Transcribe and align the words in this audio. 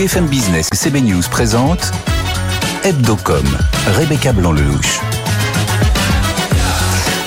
BFM 0.00 0.28
Business 0.28 0.70
et 0.72 0.76
CB 0.76 1.02
News 1.02 1.24
présente 1.30 1.92
Hebdocom, 2.84 3.44
Rebecca 3.98 4.32
Blanc-Lelouch. 4.32 5.19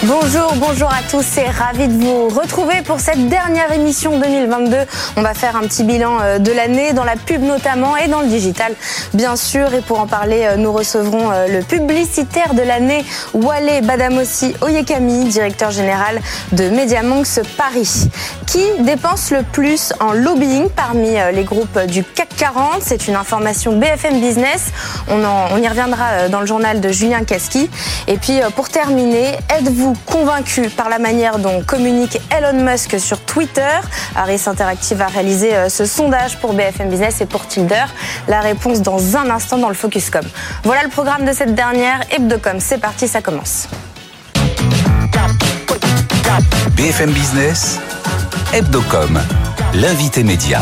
Bonjour, 0.06 0.54
bonjour 0.58 0.90
à 0.90 1.02
tous 1.10 1.38
et 1.38 1.48
ravi 1.48 1.88
de 1.88 2.04
vous 2.04 2.28
retrouver 2.28 2.82
pour 2.84 3.00
cette 3.00 3.30
dernière 3.30 3.72
émission 3.72 4.20
2022. 4.20 4.76
On 5.16 5.22
va 5.22 5.34
faire 5.34 5.56
un 5.56 5.62
petit 5.62 5.86
bilan 5.86 6.18
euh, 6.20 6.40
de 6.40 6.52
l'année 6.52 6.92
dans 6.92 7.06
la 7.06 7.16
pub 7.16 7.42
notamment 7.42 7.96
et 7.96 8.10
dans 8.10 8.20
le 8.20 8.28
digital 8.28 8.74
bien 9.14 9.38
sûr. 9.38 9.74
Et 9.74 9.80
pour 9.80 10.02
en 10.02 10.08
parler, 10.08 10.44
euh, 10.44 10.56
nous 10.58 10.74
recevrons 10.74 11.32
euh, 11.32 11.48
le 11.48 11.64
publicitaire 11.64 12.54
de 12.54 12.64
l'année, 12.64 13.06
Wale 13.34 13.82
Badamossi 13.86 14.54
Oyekami, 14.60 15.24
directeur 15.24 15.72
général 15.72 16.20
de 16.52 16.68
Mediamonks 16.68 17.40
Paris, 17.56 18.10
qui 18.46 18.66
dépense 18.80 19.32
le 19.32 19.44
plus 19.44 19.94
en 20.02 20.12
lobbying 20.12 20.68
parmi 20.68 21.12
les 21.34 21.44
groupes 21.46 21.80
du 21.88 22.04
CAC 22.04 22.28
40. 22.36 22.82
C'est 22.82 23.08
une 23.08 23.16
information 23.16 23.78
BFM 23.78 24.20
Business. 24.20 24.72
On, 25.10 25.24
on 25.24 25.58
y 25.58 25.68
reviendra 25.68 26.28
dans 26.28 26.42
le 26.42 26.46
journal 26.46 26.82
de 26.82 26.90
Julien 26.90 27.24
Kaski. 27.24 27.70
Et 28.08 28.18
puis 28.18 28.40
pour 28.56 28.68
terminer, 28.68 29.38
êtes-vous 29.50 29.93
convaincu 30.06 30.70
par 30.70 30.90
la 30.90 31.00
manière 31.00 31.40
dont 31.40 31.62
communique 31.64 32.20
Elon 32.36 32.64
Musk 32.64 33.00
sur 33.00 33.20
Twitter 33.20 33.80
Harris 34.16 34.44
Interactive 34.48 35.02
a 35.02 35.08
réalisé 35.08 35.54
euh, 35.54 35.70
ce 35.70 35.86
sondage 35.86 36.40
pour 36.40 36.54
BFM 36.54 36.90
Business 36.90 37.22
et 37.22 37.26
pour 37.26 37.48
Tinder. 37.48 37.86
La 38.28 38.40
réponse 38.40 38.82
dans 38.82 39.18
un 39.18 39.30
instant 39.30 39.58
dans 39.58 39.70
le 39.70 39.76
Focuscom. 39.76 40.24
Voilà 40.64 40.84
le 40.84 40.90
programme 40.90 41.26
de 41.26 41.34
cette 41.34 41.56
dernière 41.56 42.02
Hebdocom. 42.12 42.60
C'est 42.60 42.80
parti, 42.80 43.08
ça 43.08 43.22
commence. 43.22 43.68
BFM 46.76 47.12
Business, 47.12 47.80
Hebdocom, 48.54 49.20
l'invité 49.74 50.24
média. 50.24 50.62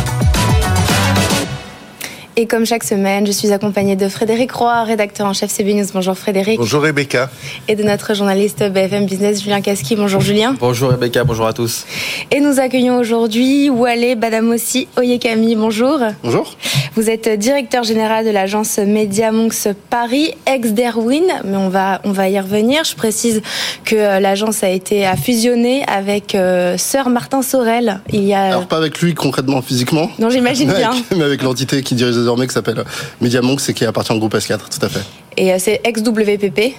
Et 2.37 2.47
comme 2.47 2.65
chaque 2.65 2.85
semaine, 2.85 3.27
je 3.27 3.31
suis 3.33 3.51
accompagnée 3.51 3.97
de 3.97 4.07
Frédéric 4.07 4.53
Roy, 4.53 4.83
rédacteur 4.83 5.27
en 5.27 5.33
chef 5.33 5.51
CB 5.51 5.73
News. 5.73 5.87
Bonjour 5.93 6.17
Frédéric. 6.17 6.59
Bonjour 6.59 6.81
Rebecca. 6.81 7.29
Et 7.67 7.75
de 7.75 7.83
notre 7.83 8.15
journaliste 8.15 8.63
BFM 8.63 9.05
Business, 9.05 9.43
Julien 9.43 9.59
Kaski. 9.59 9.97
Bonjour 9.97 10.21
Julien. 10.21 10.55
Bonjour 10.57 10.91
Rebecca, 10.91 11.25
bonjour 11.25 11.45
à 11.45 11.51
tous. 11.51 11.85
Et 12.31 12.39
nous 12.39 12.61
accueillons 12.61 12.97
aujourd'hui 12.97 13.69
Wale 13.69 14.15
Badamossi 14.15 14.87
Oyekami. 14.97 15.57
Bonjour. 15.57 15.99
Bonjour. 16.23 16.55
Vous 16.95 17.09
êtes 17.09 17.27
directeur 17.37 17.83
général 17.83 18.25
de 18.25 18.31
l'agence 18.31 18.77
Media 18.77 19.33
Monks 19.33 19.67
Paris, 19.89 20.33
ex 20.45 20.69
d'Erwin, 20.69 21.25
mais 21.43 21.57
on 21.57 21.67
va, 21.67 21.99
on 22.05 22.13
va 22.13 22.29
y 22.29 22.39
revenir. 22.39 22.85
Je 22.85 22.95
précise 22.95 23.41
que 23.83 23.95
euh, 23.95 24.19
l'agence 24.21 24.63
a 24.63 24.69
été 24.69 25.05
à 25.05 25.17
fusionner 25.17 25.83
avec 25.85 26.35
euh, 26.35 26.77
Sœur 26.77 27.09
Martin 27.09 27.41
Sorel. 27.41 27.99
Il 28.13 28.23
y 28.23 28.33
a... 28.33 28.43
Alors 28.43 28.67
pas 28.67 28.77
avec 28.77 29.01
lui 29.01 29.15
concrètement, 29.15 29.61
physiquement. 29.61 30.09
Non, 30.17 30.29
j'imagine 30.29 30.71
bien. 30.77 30.91
mais 31.17 31.23
avec 31.23 31.41
l'entité 31.43 31.83
qui 31.83 31.95
dirige 31.95 32.20
désormais 32.21 32.47
qui 32.47 32.53
s'appelle 32.53 32.83
Mediamonks 33.19 33.69
et 33.69 33.73
qui 33.73 33.85
appartient 33.85 34.11
au 34.13 34.19
groupe 34.19 34.35
S4, 34.35 34.57
tout 34.57 34.85
à 34.85 34.89
fait. 34.89 35.01
Et 35.37 35.53
euh, 35.53 35.57
c'est 35.59 35.81
ex-WPP, 35.83 36.75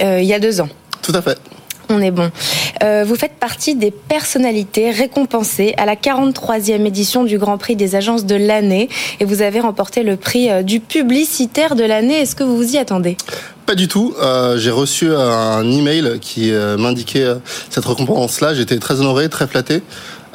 euh, 0.00 0.20
il 0.20 0.26
y 0.26 0.34
a 0.34 0.38
deux 0.38 0.60
ans. 0.60 0.68
Tout 1.02 1.12
à 1.14 1.22
fait. 1.22 1.38
On 1.92 2.00
est 2.00 2.12
bon. 2.12 2.30
Euh, 2.84 3.04
vous 3.04 3.16
faites 3.16 3.34
partie 3.40 3.74
des 3.74 3.90
personnalités 3.90 4.92
récompensées 4.92 5.74
à 5.76 5.86
la 5.86 5.96
43e 5.96 6.86
édition 6.86 7.24
du 7.24 7.36
Grand 7.36 7.58
Prix 7.58 7.74
des 7.74 7.96
agences 7.96 8.24
de 8.26 8.36
l'année 8.36 8.88
et 9.18 9.24
vous 9.24 9.42
avez 9.42 9.58
remporté 9.58 10.04
le 10.04 10.16
prix 10.16 10.48
du 10.62 10.78
publicitaire 10.78 11.74
de 11.74 11.82
l'année. 11.82 12.20
Est-ce 12.20 12.36
que 12.36 12.44
vous 12.44 12.56
vous 12.56 12.74
y 12.74 12.78
attendez? 12.78 13.16
Pas 13.66 13.74
du 13.74 13.88
tout. 13.88 14.14
J'ai 14.56 14.70
reçu 14.70 15.12
un 15.12 15.68
email 15.68 16.18
qui 16.20 16.52
m'indiquait 16.52 17.26
cette 17.70 17.84
récompense-là. 17.84 18.54
J'étais 18.54 18.78
très 18.78 19.00
honoré, 19.00 19.28
très 19.28 19.48
flatté. 19.48 19.82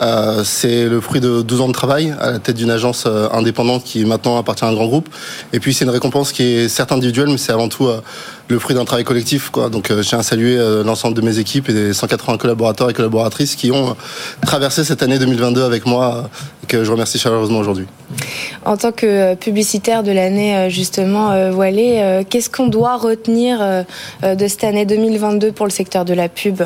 Euh, 0.01 0.43
c'est 0.43 0.87
le 0.87 0.99
fruit 0.99 1.21
de 1.21 1.41
12 1.41 1.61
ans 1.61 1.67
de 1.67 1.73
travail 1.73 2.13
à 2.19 2.31
la 2.31 2.39
tête 2.39 2.57
d'une 2.57 2.71
agence 2.71 3.05
euh, 3.07 3.29
indépendante 3.31 3.83
qui 3.85 4.03
maintenant 4.03 4.37
appartient 4.37 4.65
à 4.65 4.67
un 4.67 4.73
grand 4.73 4.87
groupe. 4.87 5.07
Et 5.53 5.59
puis 5.59 5.73
c'est 5.73 5.85
une 5.85 5.91
récompense 5.91 6.33
qui 6.33 6.43
est 6.43 6.69
certes 6.69 6.91
individuelle, 6.91 7.29
mais 7.29 7.37
c'est 7.37 7.53
avant 7.53 7.69
tout 7.69 7.87
euh, 7.87 8.01
le 8.49 8.59
fruit 8.59 8.75
d'un 8.75 8.83
travail 8.83 9.05
collectif. 9.05 9.49
Quoi. 9.49 9.69
Donc 9.69 9.87
je 9.89 10.01
tiens 10.01 10.19
à 10.19 10.23
saluer 10.23 10.57
l'ensemble 10.83 11.15
de 11.15 11.21
mes 11.21 11.39
équipes 11.39 11.69
et 11.69 11.73
des 11.73 11.93
180 11.93 12.37
collaborateurs 12.37 12.89
et 12.89 12.93
collaboratrices 12.93 13.55
qui 13.55 13.71
ont 13.71 13.95
traversé 14.45 14.83
cette 14.83 15.01
année 15.01 15.17
2022 15.17 15.63
avec 15.63 15.87
moi 15.87 16.29
et 16.63 16.67
que 16.67 16.83
je 16.83 16.91
remercie 16.91 17.17
chaleureusement 17.17 17.57
aujourd'hui. 17.57 17.87
En 18.63 18.77
tant 18.77 18.91
que 18.91 19.33
publicitaire 19.33 20.03
de 20.03 20.11
l'année, 20.11 20.69
justement, 20.69 21.49
Voilé, 21.49 22.23
qu'est-ce 22.29 22.51
qu'on 22.51 22.67
doit 22.67 22.97
retenir 22.97 23.59
de 24.21 24.47
cette 24.47 24.63
année 24.63 24.85
2022 24.85 25.51
pour 25.51 25.65
le 25.65 25.71
secteur 25.71 26.05
de 26.05 26.13
la 26.13 26.29
pub? 26.29 26.61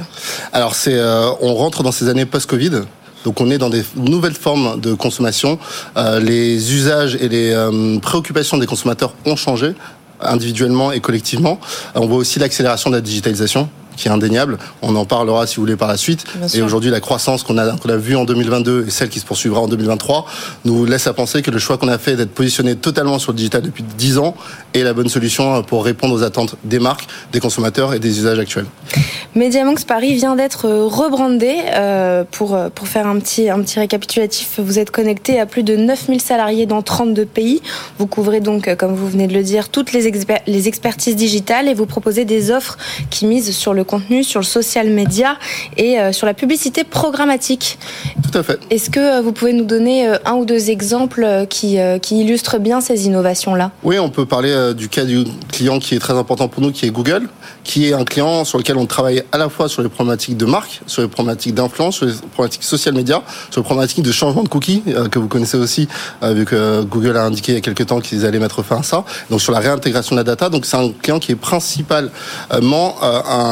Alors 0.52 0.76
c'est, 0.76 1.00
on 1.40 1.56
rentre 1.56 1.82
dans 1.82 1.94
ces 1.94 2.10
années 2.10 2.26
post-Covid. 2.26 2.82
Donc 3.24 3.42
on 3.42 3.50
est 3.50 3.58
dans 3.58 3.70
des 3.70 3.84
nouvelles 3.96 4.34
formes 4.34 4.80
de 4.80 4.94
consommation. 4.94 5.60
Euh, 5.98 6.20
les 6.20 6.74
usages 6.74 7.16
et 7.16 7.30
les 7.30 7.52
euh, 7.52 8.00
préoccupations 8.00 8.58
des 8.58 8.66
consommateurs 8.66 9.14
ont 9.26 9.36
changé 9.36 9.74
individuellement 10.22 10.92
et 10.92 11.00
collectivement. 11.00 11.60
On 11.96 12.08
voit 12.08 12.18
aussi 12.18 12.40
l'accélération 12.40 12.90
de 12.90 12.96
la 12.96 13.02
digitalisation 13.02 13.70
qui 14.00 14.08
est 14.08 14.12
indéniable. 14.12 14.58
On 14.82 14.96
en 14.96 15.06
parlera 15.06 15.46
si 15.46 15.58
vous 15.58 15.64
voulez 15.64 15.76
par 15.76 15.88
la 15.88 15.98
suite. 15.98 16.24
et 16.54 16.62
aujourd'hui, 16.62 16.90
la 16.90 17.02
croissance 17.02 17.44
qu'on 17.44 17.58
a, 17.58 17.76
qu'on 17.78 17.90
a 17.90 17.98
vue 17.98 18.16
en 18.16 18.26
2022 18.26 18.86
et 18.88 18.90
celle 18.90 19.10
qui 19.10 19.20
se 19.20 19.26
poursuivra 19.26 19.60
en 19.62 19.68
2023 19.68 20.26
nous 20.66 20.86
laisse 20.86 21.06
à 21.08 21.14
penser 21.14 21.42
que 21.42 21.52
le 21.52 21.60
choix 21.60 21.78
qu'on 21.78 21.90
a 21.90 21.98
fait 21.98 22.16
d'être 22.16 22.32
positionné 22.32 22.76
totalement 22.76 23.20
sur 23.20 23.34
le 23.34 23.38
digital 23.38 23.62
depuis 23.62 23.84
10 23.84 24.18
ans 24.18 24.36
est 24.74 24.84
la 24.84 24.94
bonne 24.94 25.10
solution 25.10 25.62
pour 25.64 25.84
répondre 25.84 26.16
aux 26.16 26.24
attentes 26.24 26.56
des 26.64 26.80
marques, 26.80 27.08
des 27.34 27.40
consommateurs 27.40 27.94
et 27.94 28.00
des 28.00 28.18
usages 28.20 28.40
actuels. 28.40 28.68
MediaMonks 29.36 29.86
Paris 29.86 30.16
vient 30.16 30.36
d'être 30.36 30.68
rebrandé. 30.70 31.56
Euh, 31.74 32.24
pour, 32.32 32.58
pour 32.74 32.88
faire 32.88 33.08
un 33.08 33.20
petit, 33.20 33.50
un 33.50 33.62
petit 33.62 33.80
récapitulatif, 33.80 34.60
vous 34.60 34.80
êtes 34.80 34.92
connecté 34.92 35.40
à 35.40 35.46
plus 35.46 35.64
de 35.64 35.76
9000 35.76 36.22
salariés 36.22 36.66
dans 36.66 36.82
32 36.82 37.26
pays. 37.26 37.62
Vous 37.98 38.08
couvrez 38.08 38.40
donc, 38.40 38.74
comme 38.76 38.96
vous 38.96 39.10
venez 39.10 39.28
de 39.28 39.34
le 39.34 39.44
dire, 39.44 39.70
toutes 39.70 39.92
les, 39.92 40.12
les 40.48 40.68
expertises 40.68 41.16
digitales 41.16 41.68
et 41.68 41.74
vous 41.74 41.86
proposez 41.86 42.26
des 42.26 42.52
offres 42.52 42.78
qui 43.10 43.26
misent 43.26 43.56
sur 43.56 43.74
le 43.74 43.84
contenu, 43.90 44.24
sur 44.24 44.40
le 44.40 44.46
social 44.46 44.90
media 44.90 45.38
et 45.76 46.00
euh, 46.00 46.12
sur 46.12 46.28
la 46.28 46.36
publicité 46.36 46.84
programmatique. 46.84 47.80
Tout 48.22 48.38
à 48.38 48.44
fait. 48.44 48.60
Est-ce 48.70 48.92
que 48.92 49.00
euh, 49.00 49.22
vous 49.22 49.32
pouvez 49.32 49.54
nous 49.54 49.66
donner 49.66 50.08
euh, 50.08 50.18
un 50.26 50.34
ou 50.34 50.46
deux 50.46 50.70
exemples 50.70 51.48
qui, 51.50 51.78
qui 52.02 52.22
illustrent 52.22 52.60
bien 52.60 52.82
ces 52.82 53.08
innovations-là? 53.08 53.72
Oui, 53.84 53.98
on 53.98 54.10
peut 54.10 54.26
parler 54.26 54.74
du 54.76 54.90
cas 54.90 55.06
du 55.06 55.24
client 55.52 55.80
qui 55.80 55.96
est 55.96 56.00
très 56.00 56.14
important 56.14 56.48
pour 56.48 56.62
nous, 56.62 56.72
qui 56.72 56.86
est 56.86 56.92
Google, 56.92 57.28
qui 57.70 57.88
est 57.88 57.94
un 57.94 58.04
client 58.04 58.46
sur 58.46 58.58
lequel 58.58 58.78
on 58.78 58.88
travaille 58.88 59.22
à 59.32 59.38
la 59.38 59.48
fois 59.48 59.70
sur 59.70 59.84
les 59.84 59.90
problématiques 59.90 60.36
de 60.36 60.46
marque, 60.46 60.82
sur 60.88 61.04
les 61.04 61.08
problématiques 61.08 61.54
d'influence, 61.54 61.98
sur 61.98 62.08
les 62.08 62.14
problématiques 62.14 62.64
social 62.64 62.96
media, 62.96 63.22
sur 63.52 63.62
les 63.62 63.64
problématiques 63.64 64.04
de 64.04 64.12
changement 64.12 64.42
de 64.42 64.50
cookies, 64.50 64.82
que 65.12 65.20
vous 65.20 65.28
connaissez 65.28 65.56
aussi, 65.56 65.88
vu 66.24 66.46
que 66.46 66.82
Google 66.82 67.16
a 67.16 67.26
indiqué 67.26 67.52
il 67.52 67.56
y 67.56 67.58
a 67.60 67.62
quelques 67.62 67.86
temps 67.86 68.00
qu'ils 68.00 68.26
allaient 68.26 68.40
mettre 68.40 68.64
fin 68.64 68.80
à 68.80 68.84
ça. 68.84 69.06
Donc 69.30 69.40
sur 69.40 69.52
la 69.52 69.60
réintégration 69.60 70.16
de 70.16 70.20
la 70.20 70.24
data. 70.24 70.50
Donc 70.50 70.66
c'est 70.66 70.78
un 70.78 70.90
client 70.90 71.20
qui 71.20 71.34
est 71.34 71.36
principalement 71.36 72.96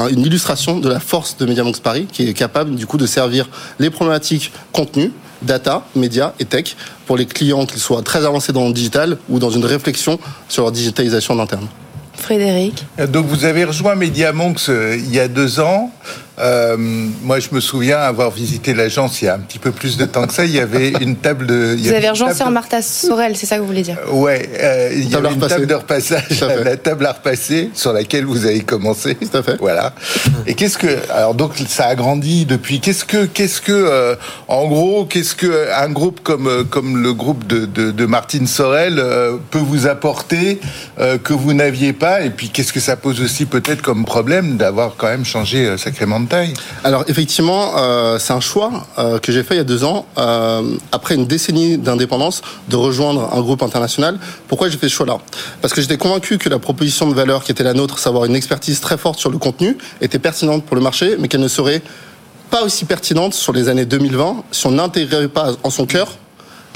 une 0.09 0.21
illustration 0.25 0.79
de 0.79 0.89
la 0.89 0.99
force 0.99 1.37
de 1.37 1.45
MediaMonks 1.45 1.81
Paris, 1.81 2.07
qui 2.11 2.27
est 2.27 2.33
capable 2.33 2.73
du 2.73 2.87
coup 2.87 2.97
de 2.97 3.05
servir 3.05 3.47
les 3.77 3.91
problématiques 3.91 4.51
contenu, 4.71 5.11
data, 5.43 5.85
médias 5.95 6.33
et 6.39 6.45
tech 6.45 6.75
pour 7.05 7.17
les 7.17 7.27
clients, 7.27 7.67
qu'ils 7.67 7.79
soient 7.79 8.01
très 8.01 8.25
avancés 8.25 8.51
dans 8.51 8.65
le 8.65 8.73
digital 8.73 9.19
ou 9.29 9.37
dans 9.37 9.51
une 9.51 9.65
réflexion 9.65 10.17
sur 10.49 10.63
leur 10.63 10.71
digitalisation 10.71 11.35
en 11.35 11.39
interne. 11.39 11.67
Frédéric. 12.17 12.85
Donc 13.09 13.25
vous 13.27 13.45
avez 13.45 13.63
rejoint 13.63 13.95
MediaMonks 13.95 14.69
euh, 14.69 14.97
il 14.97 15.13
y 15.13 15.19
a 15.19 15.27
deux 15.27 15.59
ans. 15.59 15.91
Euh, 16.39 16.77
moi, 16.77 17.39
je 17.39 17.49
me 17.51 17.59
souviens 17.59 17.99
avoir 17.99 18.31
visité 18.31 18.73
l'agence 18.73 19.21
il 19.21 19.25
y 19.25 19.27
a 19.27 19.33
un 19.33 19.39
petit 19.39 19.59
peu 19.59 19.71
plus 19.71 19.97
de 19.97 20.05
temps 20.05 20.27
que 20.27 20.33
ça. 20.33 20.45
Il 20.45 20.51
y 20.51 20.59
avait 20.59 20.89
une 21.01 21.15
table 21.15 21.47
de. 21.47 21.75
Vous 21.79 21.89
avez 21.89 22.09
rejoint 22.09 22.33
Sœur 22.33 22.51
Martha 22.51 22.81
Sorel, 22.81 23.35
c'est 23.35 23.45
ça 23.45 23.55
que 23.55 23.61
vous 23.61 23.67
voulez 23.67 23.81
dire 23.81 23.97
Ouais, 24.11 24.49
euh, 24.59 24.89
il 24.93 25.09
y 25.09 25.15
avait 25.15 25.33
une 25.33 25.39
table 25.39 25.67
de 25.67 25.73
repassage, 25.73 26.41
la 26.63 26.77
table 26.77 27.05
à 27.05 27.13
repasser 27.13 27.71
sur 27.73 27.93
laquelle 27.93 28.25
vous 28.25 28.45
avez 28.45 28.61
commencé. 28.61 29.15
Tout 29.15 29.37
à 29.37 29.43
fait. 29.43 29.57
Voilà. 29.59 29.93
Et 30.45 30.53
qu'est-ce 30.53 30.77
que 30.77 30.87
alors 31.11 31.33
donc 31.33 31.53
ça 31.67 31.85
a 31.87 31.95
grandi 31.95 32.45
depuis. 32.45 32.79
Qu'est-ce 32.79 33.05
que 33.05 33.25
qu'est-ce 33.25 33.61
que 33.61 33.71
euh, 33.71 34.15
en 34.47 34.67
gros 34.67 35.05
qu'est-ce 35.05 35.35
que 35.35 35.71
un 35.73 35.89
groupe 35.89 36.21
comme 36.21 36.47
euh, 36.47 36.63
comme 36.63 37.01
le 37.01 37.13
groupe 37.13 37.47
de 37.47 37.65
de, 37.65 37.91
de 37.91 38.05
Martine 38.05 38.47
Sorel 38.47 38.99
euh, 38.99 39.37
peut 39.51 39.57
vous 39.59 39.87
apporter 39.87 40.59
que 41.23 41.33
vous 41.33 41.53
n'aviez 41.53 41.93
pas? 41.93 42.21
Et 42.21 42.29
puis 42.29 42.49
qu'est-ce 42.49 42.73
que 42.73 42.79
ça 42.79 42.95
pose 42.95 43.21
aussi 43.21 43.45
peut-être 43.45 43.81
comme 43.81 44.05
problème 44.05 44.57
d'avoir 44.57 44.95
quand 44.97 45.07
même 45.07 45.25
changé 45.25 45.77
sacrément 45.77 46.19
alors 46.83 47.03
effectivement, 47.07 47.77
euh, 47.77 48.19
c'est 48.19 48.33
un 48.33 48.39
choix 48.39 48.87
euh, 48.97 49.19
que 49.19 49.31
j'ai 49.31 49.43
fait 49.43 49.55
il 49.55 49.57
y 49.57 49.61
a 49.61 49.63
deux 49.63 49.83
ans, 49.83 50.05
euh, 50.17 50.75
après 50.91 51.15
une 51.15 51.25
décennie 51.25 51.77
d'indépendance, 51.77 52.41
de 52.69 52.75
rejoindre 52.75 53.33
un 53.33 53.41
groupe 53.41 53.61
international. 53.63 54.19
Pourquoi 54.47 54.69
j'ai 54.69 54.77
fait 54.77 54.89
ce 54.89 54.93
choix-là? 54.93 55.19
Parce 55.61 55.73
que 55.73 55.81
j'étais 55.81 55.97
convaincu 55.97 56.37
que 56.37 56.49
la 56.49 56.59
proposition 56.59 57.07
de 57.09 57.13
valeur 57.13 57.43
qui 57.43 57.51
était 57.51 57.63
la 57.63 57.73
nôtre, 57.73 57.99
savoir 57.99 58.25
une 58.25 58.35
expertise 58.35 58.79
très 58.79 58.97
forte 58.97 59.19
sur 59.19 59.29
le 59.29 59.37
contenu, 59.37 59.77
était 60.01 60.19
pertinente 60.19 60.65
pour 60.65 60.75
le 60.75 60.81
marché, 60.81 61.15
mais 61.19 61.27
qu'elle 61.27 61.41
ne 61.41 61.47
serait 61.47 61.81
pas 62.49 62.63
aussi 62.63 62.85
pertinente 62.85 63.33
sur 63.33 63.53
les 63.53 63.69
années 63.69 63.85
2020 63.85 64.43
si 64.51 64.67
on 64.67 64.71
n'intégrait 64.71 65.27
pas 65.27 65.51
en 65.63 65.69
son 65.69 65.85
cœur 65.85 66.17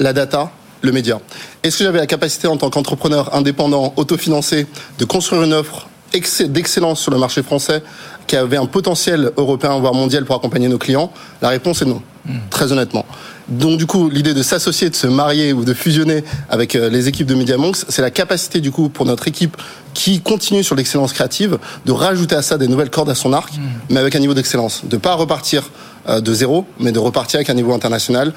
la 0.00 0.12
data, 0.12 0.50
le 0.80 0.92
média. 0.92 1.20
Est-ce 1.62 1.78
que 1.78 1.84
j'avais 1.84 1.98
la 1.98 2.06
capacité 2.06 2.48
en 2.48 2.56
tant 2.56 2.70
qu'entrepreneur 2.70 3.34
indépendant, 3.34 3.92
autofinancé, 3.96 4.66
de 4.98 5.04
construire 5.04 5.42
une 5.42 5.52
offre 5.52 5.86
d'excellence 6.12 7.00
sur 7.00 7.10
le 7.10 7.18
marché 7.18 7.42
français, 7.42 7.82
qui 8.26 8.36
avait 8.36 8.56
un 8.56 8.66
potentiel 8.66 9.30
européen 9.36 9.78
voire 9.78 9.94
mondial 9.94 10.24
pour 10.24 10.36
accompagner 10.36 10.68
nos 10.68 10.78
clients 10.78 11.12
La 11.40 11.48
réponse 11.48 11.82
est 11.82 11.86
non, 11.86 12.02
hmm. 12.26 12.38
très 12.50 12.72
honnêtement. 12.72 13.04
Donc 13.48 13.78
du 13.78 13.86
coup, 13.86 14.08
l'idée 14.08 14.34
de 14.34 14.42
s'associer, 14.42 14.88
de 14.88 14.94
se 14.94 15.06
marier 15.06 15.52
ou 15.52 15.64
de 15.64 15.74
fusionner 15.74 16.24
avec 16.48 16.74
euh, 16.76 16.88
les 16.88 17.08
équipes 17.08 17.26
de 17.26 17.34
MediaMonks, 17.34 17.84
c'est 17.88 18.02
la 18.02 18.10
capacité 18.10 18.60
du 18.60 18.70
coup 18.70 18.88
pour 18.88 19.04
notre 19.04 19.28
équipe 19.28 19.56
qui 19.94 20.20
continue 20.20 20.62
sur 20.62 20.76
l'excellence 20.76 21.12
créative 21.12 21.58
de 21.84 21.92
rajouter 21.92 22.34
à 22.34 22.42
ça 22.42 22.56
des 22.56 22.68
nouvelles 22.68 22.90
cordes 22.90 23.10
à 23.10 23.14
son 23.14 23.32
arc, 23.32 23.54
hmm. 23.54 23.60
mais 23.90 24.00
avec 24.00 24.14
un 24.14 24.20
niveau 24.20 24.34
d'excellence, 24.34 24.82
de 24.84 24.96
pas 24.96 25.14
repartir 25.14 25.70
euh, 26.08 26.20
de 26.20 26.32
zéro, 26.32 26.66
mais 26.78 26.92
de 26.92 26.98
repartir 26.98 27.38
avec 27.38 27.50
un 27.50 27.54
niveau 27.54 27.72
international 27.72 28.32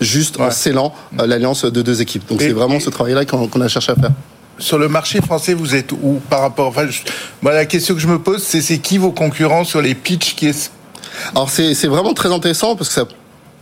juste 0.00 0.40
en 0.40 0.50
scellant 0.50 0.92
euh, 1.20 1.26
l'alliance 1.26 1.64
de 1.64 1.82
deux 1.82 2.02
équipes. 2.02 2.28
Donc 2.28 2.40
c'est 2.40 2.52
vraiment 2.52 2.80
ce 2.80 2.90
travail-là 2.90 3.24
qu'on 3.24 3.60
a 3.60 3.68
cherché 3.68 3.92
à 3.92 3.94
faire 3.94 4.10
sur 4.58 4.78
le 4.78 4.88
marché 4.88 5.20
français, 5.20 5.54
vous 5.54 5.74
êtes 5.74 5.92
où 5.92 6.20
par 6.30 6.40
rapport 6.40 6.68
enfin, 6.68 6.86
moi, 7.42 7.52
la 7.52 7.66
question 7.66 7.94
que 7.94 8.00
je 8.00 8.08
me 8.08 8.18
pose, 8.18 8.42
c'est 8.42 8.60
c'est 8.60 8.78
qui 8.78 8.98
vos 8.98 9.12
concurrents 9.12 9.64
sur 9.64 9.82
les 9.82 9.94
pitchs 9.94 10.34
qui 10.34 10.46
est... 10.48 10.70
Alors 11.34 11.50
c'est 11.50 11.86
vraiment 11.86 12.14
très 12.14 12.32
intéressant 12.32 12.76
parce 12.76 12.88
que 12.88 12.94
ça 12.94 13.06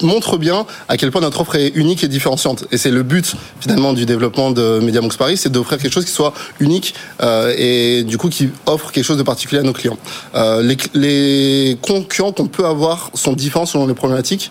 montre 0.03 0.39
bien 0.39 0.67
à 0.89 0.97
quel 0.97 1.11
point 1.11 1.21
notre 1.21 1.41
offre 1.41 1.55
est 1.57 1.69
unique 1.69 2.03
et 2.03 2.09
différenciante. 2.09 2.65
Et 2.73 2.79
c'est 2.79 2.91
le 2.91 3.03
but 3.03 3.35
finalement 3.61 3.93
du 3.93 4.07
développement 4.07 4.51
de 4.51 4.81
MediaMonks 4.81 5.17
Paris, 5.17 5.37
c'est 5.37 5.51
d'offrir 5.51 5.79
quelque 5.79 5.93
chose 5.93 6.05
qui 6.05 6.11
soit 6.11 6.35
unique 6.59 6.95
euh, 7.23 7.55
et 7.57 8.03
du 8.03 8.19
coup 8.19 8.29
qui 8.29 8.51
offre 8.67 8.91
quelque 8.91 9.05
chose 9.05 9.19
de 9.19 9.23
particulier 9.23 9.61
à 9.61 9.65
nos 9.65 9.73
clients. 9.73 9.99
Euh, 10.35 10.63
les, 10.63 10.77
les 10.95 11.79
concurrents 11.81 12.33
qu'on 12.33 12.49
peut 12.49 12.67
avoir 12.67 13.11
sont 13.15 13.33
différents 13.33 13.67
selon 13.67 13.87
les 13.87 13.95
problématiques. 13.95 14.51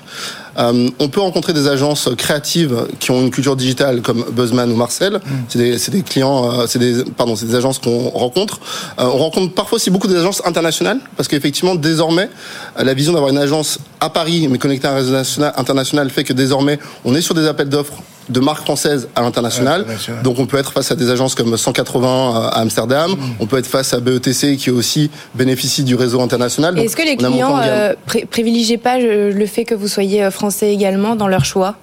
Euh, 0.57 0.89
on 0.99 1.09
peut 1.09 1.19
rencontrer 1.19 1.53
des 1.53 1.67
agences 1.67 2.09
créatives 2.17 2.87
qui 2.99 3.11
ont 3.11 3.21
une 3.21 3.31
culture 3.31 3.55
digitale 3.55 4.01
comme 4.01 4.25
Buzzman 4.31 4.71
ou 4.71 4.75
Marcel. 4.75 5.13
Mm. 5.13 5.19
C'est 5.49 5.59
des, 5.59 5.77
des, 5.97 6.03
clients, 6.03 6.51
euh, 6.51 6.65
c'est 6.67 6.79
des, 6.79 7.03
pardon, 7.03 7.35
c'est 7.35 7.45
des 7.45 7.55
agences 7.55 7.79
qu'on 7.79 8.09
rencontre. 8.09 8.59
Euh, 8.99 9.05
on 9.05 9.17
rencontre 9.17 9.53
parfois 9.53 9.77
aussi 9.77 9.89
beaucoup 9.89 10.07
des 10.07 10.17
agences 10.17 10.41
internationales 10.45 10.99
parce 11.17 11.27
qu'effectivement, 11.27 11.75
désormais, 11.75 12.29
la 12.77 12.93
vision 12.93 13.13
d'avoir 13.13 13.31
une 13.31 13.37
agence 13.37 13.79
à 13.99 14.09
Paris 14.09 14.47
mais 14.49 14.57
connectée 14.57 14.87
à 14.87 14.91
un 14.91 14.95
réseau 14.95 15.15
international 15.55 16.09
fait 16.09 16.23
que 16.23 16.33
désormais, 16.33 16.79
on 17.05 17.15
est 17.15 17.21
sur 17.21 17.35
des 17.35 17.47
appels 17.47 17.69
d'offres 17.69 17.93
de 18.29 18.39
marques 18.39 18.63
françaises 18.63 19.09
à 19.15 19.21
l'international. 19.21 19.85
Donc 20.23 20.39
on 20.39 20.45
peut 20.45 20.57
être 20.57 20.71
face 20.71 20.91
à 20.91 20.95
des 20.95 21.09
agences 21.09 21.35
comme 21.35 21.57
180 21.57 22.49
à 22.51 22.59
Amsterdam, 22.59 23.11
mm. 23.11 23.35
on 23.39 23.45
peut 23.45 23.57
être 23.57 23.67
face 23.67 23.93
à 23.93 23.99
BETC 23.99 24.57
qui 24.57 24.71
aussi 24.71 25.09
bénéficie 25.35 25.83
du 25.83 25.95
réseau 25.95 26.21
international. 26.21 26.77
Est-ce 26.79 26.95
que 26.95 27.03
les 27.03 27.17
clients 27.17 27.59
euh, 27.61 27.93
privilégient 28.29 28.77
pas 28.77 28.97
le 28.99 29.45
fait 29.45 29.65
que 29.65 29.75
vous 29.75 29.87
soyez 29.87 30.29
français 30.31 30.73
également 30.73 31.15
dans 31.15 31.27
leur 31.27 31.45
choix? 31.45 31.75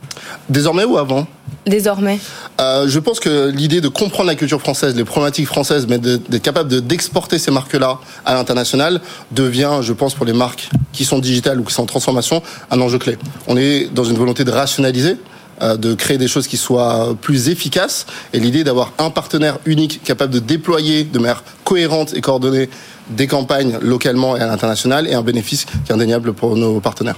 Désormais 0.49 0.85
ou 0.85 0.99
avant? 0.99 1.27
Désormais 1.67 2.19
euh, 2.61 2.89
Je 2.89 2.99
pense 2.99 3.21
que 3.21 3.51
l'idée 3.51 3.81
de 3.81 3.89
comprendre 3.89 4.29
la 4.29 4.35
culture 4.35 4.61
française, 4.61 4.97
les 4.97 5.05
problématiques 5.05 5.47
françaises, 5.47 5.87
mais 5.89 5.99
d'être 5.99 6.43
capable 6.43 6.81
d'exporter 6.81 7.39
ces 7.39 7.51
marques-là 7.51 7.99
à 8.25 8.35
l'international 8.35 9.01
devient, 9.31 9.79
je 9.83 9.93
pense, 9.93 10.15
pour 10.15 10.25
les 10.25 10.33
marques 10.33 10.71
qui 10.93 11.05
sont 11.05 11.19
digitales 11.19 11.61
ou 11.61 11.65
qui 11.65 11.75
sont 11.75 11.83
en 11.83 11.87
transformation, 11.87 12.43
un 12.71 12.81
enjeu 12.81 12.99
clé. 12.99 13.19
On 13.47 13.57
est 13.57 13.93
dans 13.93 14.05
une 14.05 14.17
volonté 14.17 14.45
de 14.45 14.51
rationaliser 14.51 15.13
euh, 15.13 15.17
de 15.61 15.95
créer 15.95 16.19
des 16.19 16.29
choses 16.29 16.47
qui 16.47 16.57
soient 16.57 17.17
plus 17.21 17.49
efficaces. 17.49 18.07
Et 18.33 18.41
l'idée 18.41 18.65
d'avoir 18.65 18.93
un 18.99 19.11
partenaire 19.11 19.59
unique 19.67 20.03
capable 20.03 20.33
de 20.33 20.39
déployer 20.39 21.05
de 21.05 21.19
manière 21.19 21.43
cohérente 21.65 22.15
et 22.15 22.21
coordonnée 22.21 22.69
des 23.11 23.27
campagnes 23.27 23.79
localement 23.81 24.37
et 24.37 24.41
à 24.41 24.47
l'international 24.47 25.07
et 25.07 25.15
un 25.15 25.23
bénéfice 25.23 25.65
qui 25.65 25.91
est 25.91 25.93
indéniable 25.93 26.33
pour 26.33 26.57
nos 26.57 26.81
partenaires. 26.81 27.17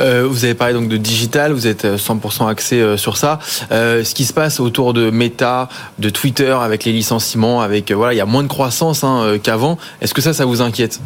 Euh, 0.00 0.26
vous 0.28 0.44
avez 0.44 0.54
parlé 0.54 0.74
donc 0.74 0.88
de 0.88 0.96
digital, 0.96 1.52
vous 1.52 1.66
êtes 1.66 1.84
100% 1.84 2.48
axé 2.48 2.80
euh, 2.80 2.96
sur 2.96 3.16
ça. 3.16 3.38
Euh, 3.70 4.02
ce 4.04 4.14
qui 4.14 4.24
se 4.24 4.32
passe 4.32 4.60
autour 4.60 4.94
de 4.94 5.10
Meta, 5.10 5.68
de 5.98 6.10
Twitter 6.10 6.56
avec 6.60 6.84
les 6.84 6.92
licenciements, 6.92 7.60
avec 7.60 7.92
voilà, 7.92 8.14
il 8.14 8.16
y 8.16 8.20
a 8.20 8.26
moins 8.26 8.42
de 8.42 8.48
croissance 8.48 9.04
hein, 9.04 9.38
qu'avant. 9.42 9.78
Est-ce 10.00 10.14
que 10.14 10.22
ça, 10.22 10.32
ça 10.32 10.44
vous 10.44 10.62
inquiète? 10.62 11.00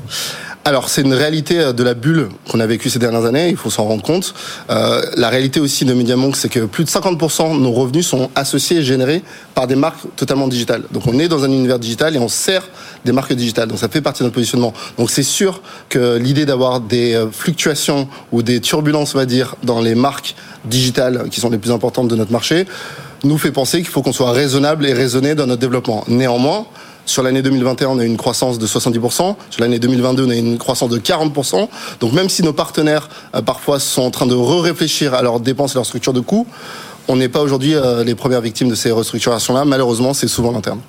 Alors 0.64 0.88
c'est 0.90 1.02
une 1.02 1.14
réalité 1.14 1.58
euh, 1.58 1.72
de 1.72 1.82
la 1.82 1.94
bulle 1.94 2.28
qu'on 2.50 2.60
a 2.60 2.66
vécue 2.66 2.90
ces 2.90 2.98
dernières 2.98 3.24
années, 3.24 3.48
il 3.48 3.56
faut 3.56 3.70
s'en 3.70 3.84
rendre 3.84 4.02
compte. 4.02 4.34
Euh, 4.68 5.02
la 5.16 5.28
réalité 5.28 5.58
aussi 5.58 5.84
de 5.84 5.94
MediaMonk, 5.94 6.36
c'est 6.36 6.48
que 6.48 6.60
plus 6.66 6.84
de 6.84 6.90
50% 6.90 7.56
de 7.56 7.60
nos 7.60 7.72
revenus 7.72 8.06
sont 8.06 8.30
associés 8.34 8.78
et 8.78 8.82
générés 8.82 9.22
par 9.54 9.66
des 9.66 9.76
marques 9.76 10.00
totalement 10.16 10.48
digitales. 10.48 10.82
Donc 10.92 11.06
on 11.06 11.18
est 11.18 11.28
dans 11.28 11.44
un 11.44 11.50
univers 11.50 11.78
digital 11.78 12.14
et 12.14 12.18
on 12.18 12.28
sert 12.28 12.68
des 13.04 13.12
marques 13.12 13.32
digitales. 13.32 13.68
Donc 13.68 13.78
ça 13.78 13.88
fait 13.88 14.02
partie 14.02 14.20
de 14.20 14.24
notre 14.24 14.34
positionnement. 14.34 14.74
Donc 14.98 15.10
c'est 15.10 15.22
sûr 15.22 15.62
que 15.88 16.18
l'idée 16.18 16.44
d'avoir 16.44 16.80
des 16.80 17.14
euh, 17.14 17.30
fluctuations 17.30 18.08
ou 18.32 18.42
des 18.42 18.60
turbulences, 18.60 19.14
on 19.14 19.18
va 19.18 19.26
dire, 19.26 19.56
dans 19.62 19.80
les 19.80 19.94
marques 19.94 20.34
digitales 20.66 21.28
qui 21.30 21.40
sont 21.40 21.48
les 21.48 21.58
plus 21.58 21.70
importantes 21.72 22.08
de 22.08 22.16
notre 22.16 22.32
marché, 22.32 22.66
nous 23.24 23.38
fait 23.38 23.52
penser 23.52 23.78
qu'il 23.78 23.88
faut 23.88 24.02
qu'on 24.02 24.12
soit 24.12 24.32
raisonnable 24.32 24.86
et 24.86 24.92
raisonné 24.92 25.34
dans 25.34 25.46
notre 25.46 25.60
développement. 25.60 26.04
Néanmoins, 26.08 26.66
sur 27.06 27.22
l'année 27.22 27.42
2021, 27.42 27.88
on 27.88 27.98
a 27.98 28.04
eu 28.04 28.06
une 28.06 28.16
croissance 28.16 28.58
de 28.58 28.66
70%. 28.66 29.36
Sur 29.50 29.60
l'année 29.60 29.78
2022, 29.78 30.26
on 30.26 30.30
a 30.30 30.34
eu 30.34 30.38
une 30.38 30.58
croissance 30.58 30.90
de 30.90 30.98
40%. 30.98 31.68
Donc 32.00 32.12
même 32.12 32.28
si 32.28 32.42
nos 32.42 32.52
partenaires, 32.52 33.08
euh, 33.34 33.42
parfois, 33.42 33.80
sont 33.80 34.02
en 34.02 34.10
train 34.10 34.26
de 34.26 34.34
re-réfléchir 34.34 35.14
à 35.14 35.22
leurs 35.22 35.40
dépenses 35.40 35.72
et 35.72 35.74
leur 35.76 35.86
structure 35.86 36.12
de 36.12 36.20
coûts, 36.20 36.46
on 37.08 37.16
n'est 37.16 37.28
pas 37.28 37.40
aujourd'hui 37.40 37.74
euh, 37.74 38.04
les 38.04 38.14
premières 38.14 38.40
victimes 38.40 38.68
de 38.68 38.74
ces 38.74 38.90
restructurations-là. 38.90 39.64
Malheureusement, 39.64 40.14
c'est 40.14 40.28
souvent 40.28 40.52
l'interne. 40.52 40.80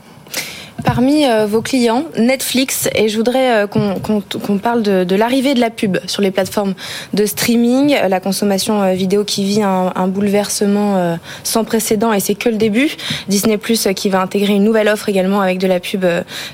Parmi 0.84 1.26
euh, 1.26 1.46
vos 1.46 1.62
clients, 1.62 2.06
Netflix, 2.18 2.90
et 2.96 3.10
je 3.10 3.18
voudrais 3.18 3.64
euh, 3.64 3.68
qu'on 3.68 4.58
parle 4.58 4.82
de, 4.82 5.16
l'arrivée 5.16 5.54
de 5.54 5.60
la 5.60 5.70
pub 5.70 5.98
sur 6.08 6.22
les 6.22 6.32
plateformes 6.32 6.74
de 7.14 7.26
streaming, 7.26 7.96
la 8.08 8.20
consommation 8.20 8.82
euh, 8.82 8.94
vidéo 8.94 9.24
qui 9.24 9.44
vit 9.44 9.62
un, 9.64 10.08
bouleversement 10.08 11.18
sans 11.44 11.64
précédent 11.64 12.12
et 12.12 12.20
c'est 12.20 12.36
que 12.36 12.50
le 12.50 12.58
début. 12.58 12.90
Disney 13.30 13.58
qui 13.96 14.10
va 14.10 14.22
intégrer 14.22 14.54
une 14.54 14.64
nouvelle 14.64 14.88
offre 14.88 15.08
également 15.10 15.40
avec 15.42 15.58
de 15.60 15.68
la 15.68 15.80
pub 15.80 16.06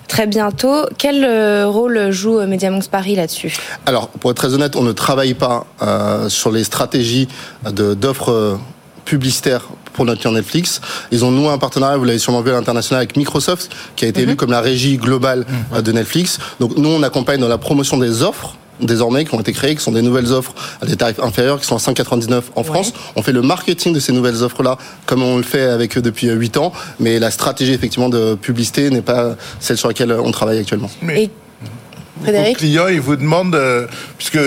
très 0.07 0.27
bientôt. 0.27 0.85
Quel 0.97 1.25
rôle 1.65 2.11
joue 2.11 2.39
MediaMonks 2.41 2.89
Paris 2.89 3.15
là-dessus? 3.15 3.57
Alors, 3.85 4.09
pour 4.09 4.31
être 4.31 4.37
très 4.37 4.53
honnête, 4.53 4.75
on 4.75 4.83
ne 4.83 4.91
travaille 4.91 5.33
pas 5.33 5.65
sur 6.27 6.51
les 6.51 6.63
stratégies 6.63 7.27
d'offres 7.63 8.59
publicitaires 9.07 9.67
pour 9.93 10.05
notre 10.05 10.19
client 10.21 10.33
Netflix. 10.33 10.81
Ils 11.11 11.25
ont 11.25 11.31
noué 11.31 11.47
un 11.47 11.57
partenariat, 11.57 11.97
vous 11.97 12.03
l'avez 12.03 12.19
sûrement 12.19 12.41
vu 12.41 12.51
à 12.51 12.53
l'international, 12.53 12.99
avec 12.99 13.15
Microsoft, 13.17 13.69
qui 13.95 14.05
a 14.05 14.07
été 14.07 14.21
élu 14.21 14.31
mhm. 14.31 14.37
comme 14.37 14.51
la 14.51 14.61
régie 14.61 14.97
globale 14.97 15.45
mhm. 15.71 15.81
de 15.81 15.91
Netflix. 15.91 16.39
Donc 16.59 16.77
nous, 16.77 16.89
on 16.89 17.01
accompagne 17.03 17.39
dans 17.39 17.47
la 17.47 17.57
promotion 17.57 17.97
des 17.97 18.21
offres 18.21 18.55
désormais 18.79 19.25
qui 19.25 19.33
ont 19.33 19.39
été 19.39 19.53
créées, 19.53 19.75
qui 19.75 19.81
sont 19.81 19.91
des 19.91 20.03
nouvelles 20.03 20.31
offres 20.31 20.53
à 20.81 20.85
des 20.85 20.95
tarifs 20.95 21.19
inférieurs, 21.19 21.59
qui 21.59 21.65
sont 21.65 21.75
à 21.75 21.79
5,99 21.79 22.41
en 22.55 22.63
France. 22.63 22.93
On 23.15 23.23
fait 23.23 23.31
le 23.31 23.41
marketing 23.41 23.91
de 23.91 23.99
ces 23.99 24.13
nouvelles 24.13 24.43
offres-là, 24.43 24.77
comme 25.07 25.23
on 25.23 25.37
le 25.37 25.43
fait 25.43 25.63
avec 25.63 25.97
eux 25.97 26.01
depuis 26.01 26.29
8 26.29 26.57
ans, 26.57 26.71
mais 26.99 27.17
la 27.17 27.31
stratégie 27.31 27.73
effectivement 27.73 28.09
de 28.09 28.35
publicité 28.35 28.91
n'est 28.91 29.01
pas 29.01 29.35
celle 29.59 29.77
sur 29.77 29.87
laquelle 29.87 30.11
on 30.11 30.31
travaille 30.31 30.59
actuellement. 30.59 30.91
Mais... 31.01 31.31
Frédéric 32.21 32.57
clients, 32.57 32.87
ils 32.87 33.01
vous 33.01 33.15
demandent, 33.15 33.55
euh, 33.55 33.87
puisque 34.17 34.39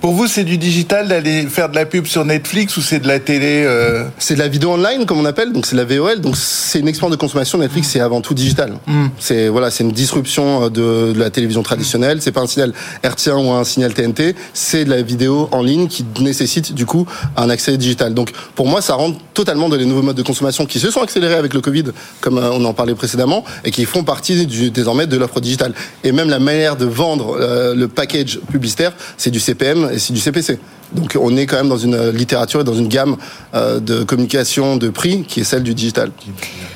pour 0.00 0.12
vous, 0.12 0.26
c'est 0.26 0.44
du 0.44 0.58
digital 0.58 1.08
d'aller 1.08 1.42
faire 1.46 1.68
de 1.68 1.74
la 1.74 1.84
pub 1.84 2.06
sur 2.06 2.24
Netflix 2.24 2.76
ou 2.76 2.80
c'est 2.80 3.00
de 3.00 3.08
la 3.08 3.18
télé 3.18 3.64
euh 3.66 4.04
C'est 4.18 4.34
de 4.34 4.38
la 4.38 4.48
vidéo 4.48 4.70
online, 4.72 5.06
comme 5.06 5.18
on 5.18 5.24
appelle, 5.24 5.52
donc 5.52 5.66
c'est 5.66 5.74
la 5.74 5.84
VOL. 5.84 6.20
Donc 6.20 6.36
c'est 6.36 6.78
une 6.78 6.88
expérience 6.88 7.16
de 7.16 7.20
consommation. 7.20 7.58
Netflix, 7.58 7.88
c'est 7.88 8.00
avant 8.00 8.20
tout 8.20 8.32
digital. 8.32 8.74
Mm. 8.86 9.06
C'est 9.18 9.48
voilà, 9.48 9.70
c'est 9.70 9.82
une 9.82 9.92
disruption 9.92 10.64
euh, 10.64 10.68
de, 10.68 11.12
de, 11.12 11.18
la 11.18 11.30
télévision 11.30 11.62
traditionnelle. 11.62 12.22
C'est 12.22 12.32
pas 12.32 12.42
un 12.42 12.46
signal 12.46 12.72
RT1 13.02 13.44
ou 13.44 13.50
un 13.50 13.64
signal 13.64 13.92
TNT. 13.92 14.36
C'est 14.54 14.84
de 14.84 14.90
la 14.90 15.02
vidéo 15.02 15.48
en 15.50 15.62
ligne 15.62 15.88
qui 15.88 16.04
nécessite 16.20 16.74
du 16.74 16.86
coup 16.86 17.06
un 17.36 17.50
accès 17.50 17.76
digital. 17.76 18.14
Donc 18.14 18.30
pour 18.54 18.68
moi, 18.68 18.80
ça 18.80 18.94
rentre 18.94 19.18
totalement 19.34 19.68
dans 19.68 19.76
les 19.76 19.84
nouveaux 19.84 20.02
modes 20.02 20.16
de 20.16 20.22
consommation 20.22 20.64
qui 20.64 20.78
se 20.78 20.90
sont 20.90 21.02
accélérés 21.02 21.34
avec 21.34 21.54
le 21.54 21.60
Covid, 21.60 21.84
comme 22.20 22.38
on 22.38 22.64
en 22.64 22.72
parlait 22.72 22.94
précédemment, 22.94 23.44
et 23.64 23.72
qui 23.72 23.84
font 23.84 24.04
partie 24.04 24.46
du, 24.46 24.70
désormais 24.70 25.06
de 25.06 25.16
l'offre 25.16 25.40
digitale. 25.40 25.74
Et 26.04 26.12
même 26.12 26.28
la 26.28 26.38
manière 26.38 26.76
de 26.76 26.86
vendre 26.86 27.17
le 27.18 27.86
package 27.86 28.40
publicitaire, 28.50 28.92
c'est 29.16 29.30
du 29.30 29.40
CPM 29.40 29.90
et 29.92 29.98
c'est 29.98 30.12
du 30.12 30.20
CPC. 30.20 30.58
Donc 30.92 31.16
on 31.20 31.36
est 31.36 31.46
quand 31.46 31.56
même 31.56 31.68
dans 31.68 31.76
une 31.76 32.10
littérature 32.10 32.60
et 32.60 32.64
dans 32.64 32.74
une 32.74 32.88
gamme 32.88 33.16
euh, 33.54 33.80
de 33.80 34.02
communication 34.04 34.76
de 34.76 34.88
prix 34.88 35.24
qui 35.24 35.40
est 35.40 35.44
celle 35.44 35.62
du 35.62 35.74
digital. 35.74 36.10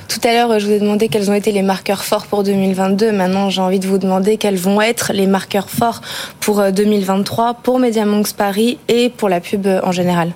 Tout 0.09 0.29
à 0.29 0.33
l'heure, 0.33 0.61
je 0.61 0.67
vous 0.67 0.73
ai 0.73 0.81
demandé 0.81 1.09
quels 1.09 1.31
ont 1.31 1.35
été 1.35 1.53
les 1.53 1.63
marqueurs 1.63 2.05
forts 2.05 2.27
pour 2.27 2.43
2022. 2.43 3.13
Maintenant, 3.13 3.49
j'ai 3.49 3.63
envie 3.63 3.79
de 3.79 3.87
vous 3.87 3.99
demander 3.99 4.37
quels 4.37 4.59
vont 4.59 4.81
être 4.83 5.13
les 5.15 5.27
marqueurs 5.27 5.71
forts 5.71 6.03
pour 6.41 6.63
2023 6.71 7.49
euh, 7.49 7.53
pour 7.63 7.79
MediaMonks 7.79 8.35
Paris 8.35 8.79
et 8.89 9.09
pour 9.09 9.29
la 9.29 9.41
pub 9.41 9.67
euh, 9.67 9.81
en 9.83 9.93
général. 9.93 10.33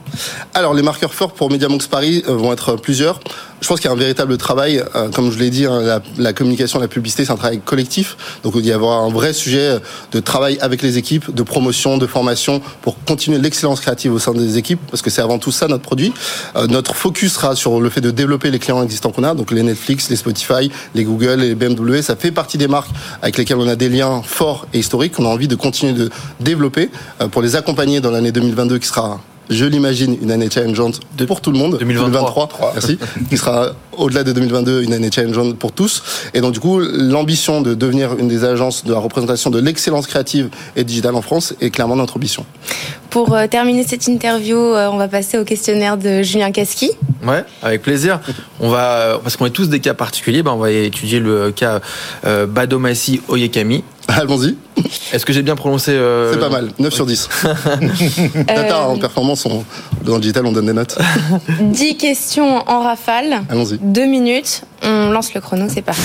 Alors, 0.54 0.72
les 0.72 0.82
marqueurs 0.82 1.12
forts 1.12 1.34
pour 1.34 1.50
MediaMonks 1.50 1.88
Paris 1.88 2.22
vont 2.26 2.52
être 2.52 2.76
plusieurs. 2.76 3.20
Je 3.60 3.68
pense 3.68 3.80
qu'il 3.80 3.88
y 3.88 3.90
a 3.90 3.96
un 3.96 3.98
véritable 3.98 4.36
travail, 4.36 4.82
comme 5.14 5.32
je 5.32 5.38
l'ai 5.38 5.48
dit, 5.48 5.64
hein, 5.64 5.80
la, 5.80 6.02
la, 6.18 6.32
communication, 6.34 6.78
la 6.78 6.88
publicité, 6.88 7.24
c'est 7.24 7.32
un 7.32 7.36
travail 7.36 7.60
collectif. 7.64 8.16
Donc 8.44 8.52
il 8.56 8.66
y 8.66 8.72
avoir 8.72 9.02
un 9.02 9.08
vrai 9.08 9.32
sujet 9.32 9.78
de 10.12 10.20
travail 10.20 10.58
avec 10.60 10.82
les 10.82 10.98
équipes, 10.98 11.34
de 11.34 11.42
promotion, 11.42 11.96
de 11.96 12.06
formation, 12.06 12.60
pour 12.82 13.02
continuer 13.04 13.38
l'excellence 13.38 13.65
créative 13.74 14.12
au 14.12 14.18
sein 14.18 14.32
des 14.32 14.58
équipes, 14.58 14.80
parce 14.90 15.02
que 15.02 15.10
c'est 15.10 15.22
avant 15.22 15.38
tout 15.38 15.52
ça 15.52 15.68
notre 15.68 15.82
produit. 15.82 16.12
Euh, 16.54 16.66
notre 16.66 16.94
focus 16.94 17.34
sera 17.34 17.56
sur 17.56 17.80
le 17.80 17.90
fait 17.90 18.00
de 18.00 18.10
développer 18.10 18.50
les 18.50 18.58
clients 18.58 18.82
existants 18.82 19.10
qu'on 19.10 19.24
a, 19.24 19.34
donc 19.34 19.50
les 19.50 19.62
Netflix, 19.62 20.08
les 20.10 20.16
Spotify, 20.16 20.70
les 20.94 21.04
Google, 21.04 21.40
les 21.40 21.54
BMW. 21.54 22.02
Ça 22.02 22.16
fait 22.16 22.30
partie 22.30 22.58
des 22.58 22.68
marques 22.68 22.90
avec 23.22 23.36
lesquelles 23.36 23.58
on 23.58 23.68
a 23.68 23.76
des 23.76 23.88
liens 23.88 24.22
forts 24.22 24.66
et 24.72 24.78
historiques 24.78 25.14
qu'on 25.14 25.26
a 25.26 25.28
envie 25.28 25.48
de 25.48 25.56
continuer 25.56 25.92
de 25.92 26.10
développer 26.40 26.90
euh, 27.20 27.28
pour 27.28 27.42
les 27.42 27.56
accompagner 27.56 28.00
dans 28.00 28.10
l'année 28.10 28.32
2022 28.32 28.78
qui 28.78 28.88
sera 28.88 29.20
je 29.50 29.64
l'imagine, 29.64 30.16
une 30.22 30.30
année 30.30 30.48
challengeante 30.50 31.00
pour 31.26 31.40
tout 31.40 31.50
le 31.50 31.58
monde. 31.58 31.78
2023. 31.78 32.72
merci. 32.74 32.98
qui 33.28 33.36
sera 33.36 33.72
au-delà 33.96 34.24
de 34.24 34.32
2022 34.32 34.82
une 34.82 34.92
année 34.92 35.10
challengeante 35.10 35.56
pour 35.56 35.72
tous. 35.72 36.02
Et 36.34 36.40
donc 36.40 36.52
du 36.52 36.60
coup, 36.60 36.80
l'ambition 36.80 37.60
de 37.60 37.74
devenir 37.74 38.16
une 38.18 38.28
des 38.28 38.44
agences 38.44 38.84
de 38.84 38.92
la 38.92 38.98
représentation 38.98 39.50
de 39.50 39.58
l'excellence 39.58 40.06
créative 40.06 40.50
et 40.76 40.84
digitale 40.84 41.14
en 41.14 41.22
France 41.22 41.54
est 41.60 41.70
clairement 41.70 41.96
notre 41.96 42.16
ambition. 42.16 42.44
Pour 43.10 43.34
euh, 43.34 43.46
terminer 43.46 43.84
cette 43.84 44.08
interview, 44.08 44.58
euh, 44.58 44.88
on 44.90 44.98
va 44.98 45.08
passer 45.08 45.38
au 45.38 45.44
questionnaire 45.44 45.96
de 45.96 46.22
Julien 46.22 46.50
Casqui. 46.50 46.90
Ouais, 47.26 47.44
avec 47.62 47.82
plaisir. 47.82 48.20
On 48.60 48.68
va, 48.68 48.90
euh, 48.90 49.18
parce 49.22 49.36
qu'on 49.36 49.46
est 49.46 49.50
tous 49.50 49.68
des 49.68 49.80
cas 49.80 49.94
particuliers, 49.94 50.42
ben 50.42 50.52
on 50.52 50.58
va 50.58 50.70
étudier 50.70 51.20
le 51.20 51.50
cas 51.50 51.80
Badomassi 52.24 53.22
Oyekami. 53.28 53.84
Allons-y. 54.08 54.56
Est-ce 55.12 55.26
que 55.26 55.32
j'ai 55.32 55.42
bien 55.42 55.56
prononcé 55.56 55.98
C'est 56.32 56.38
pas 56.38 56.48
mal, 56.48 56.70
9 56.78 56.92
sur 56.94 57.06
10. 57.06 57.28
Data 58.46 58.88
en 58.88 58.96
performance, 58.98 59.46
dans 60.04 60.14
le 60.14 60.20
digital, 60.20 60.46
on 60.46 60.52
donne 60.52 60.66
des 60.66 60.72
notes. 60.72 60.96
10 61.60 61.96
questions 61.96 62.62
en 62.68 62.82
rafale. 62.82 63.42
Allons-y. 63.48 63.78
2 63.82 64.06
minutes, 64.06 64.62
on 64.82 65.10
lance 65.10 65.34
le 65.34 65.40
chrono, 65.40 65.66
c'est 65.68 65.82
parti. 65.82 66.02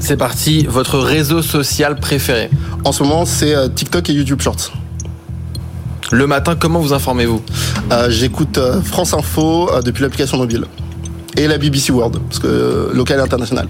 C'est 0.00 0.16
parti, 0.16 0.66
votre 0.68 0.98
réseau 0.98 1.42
social 1.42 1.96
préféré? 1.96 2.50
En 2.84 2.92
ce 2.92 3.02
moment, 3.02 3.24
c'est 3.24 3.54
TikTok 3.74 4.10
et 4.10 4.12
YouTube 4.12 4.40
Shorts. 4.40 4.72
Le 6.10 6.26
matin, 6.26 6.56
comment 6.58 6.80
vous 6.80 6.94
informez-vous? 6.94 7.42
Euh, 7.92 8.08
J'écoute 8.08 8.56
euh, 8.56 8.80
France 8.80 9.12
Info 9.12 9.70
euh, 9.70 9.82
depuis 9.82 10.02
l'application 10.02 10.38
mobile. 10.38 10.64
Et 11.36 11.46
la 11.46 11.58
BBC 11.58 11.92
World, 11.92 12.18
parce 12.28 12.38
que 12.38 12.90
local 12.94 13.18
et 13.18 13.22
international. 13.22 13.68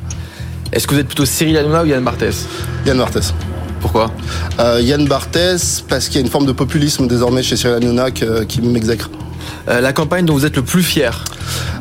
Est-ce 0.72 0.86
que 0.86 0.94
vous 0.94 1.00
êtes 1.00 1.06
plutôt 1.06 1.24
Cyril 1.24 1.56
Hanouna 1.56 1.82
ou 1.82 1.86
Yann 1.86 2.04
Barthès 2.04 2.46
Yann 2.86 2.98
Barthès. 2.98 3.34
Pourquoi 3.80 4.10
Yann 4.80 5.06
Barthès, 5.06 5.84
parce 5.88 6.08
qu'il 6.08 6.16
y 6.16 6.18
a 6.18 6.20
une 6.22 6.30
forme 6.30 6.46
de 6.46 6.52
populisme 6.52 7.06
désormais 7.06 7.42
chez 7.42 7.56
Cyril 7.56 7.76
Hanouna 7.76 8.10
qui 8.10 8.60
m'exècre. 8.60 9.10
la 9.66 9.92
campagne 9.92 10.24
dont 10.24 10.34
vous 10.34 10.46
êtes 10.46 10.56
le 10.56 10.62
plus 10.62 10.82
fier 10.82 11.24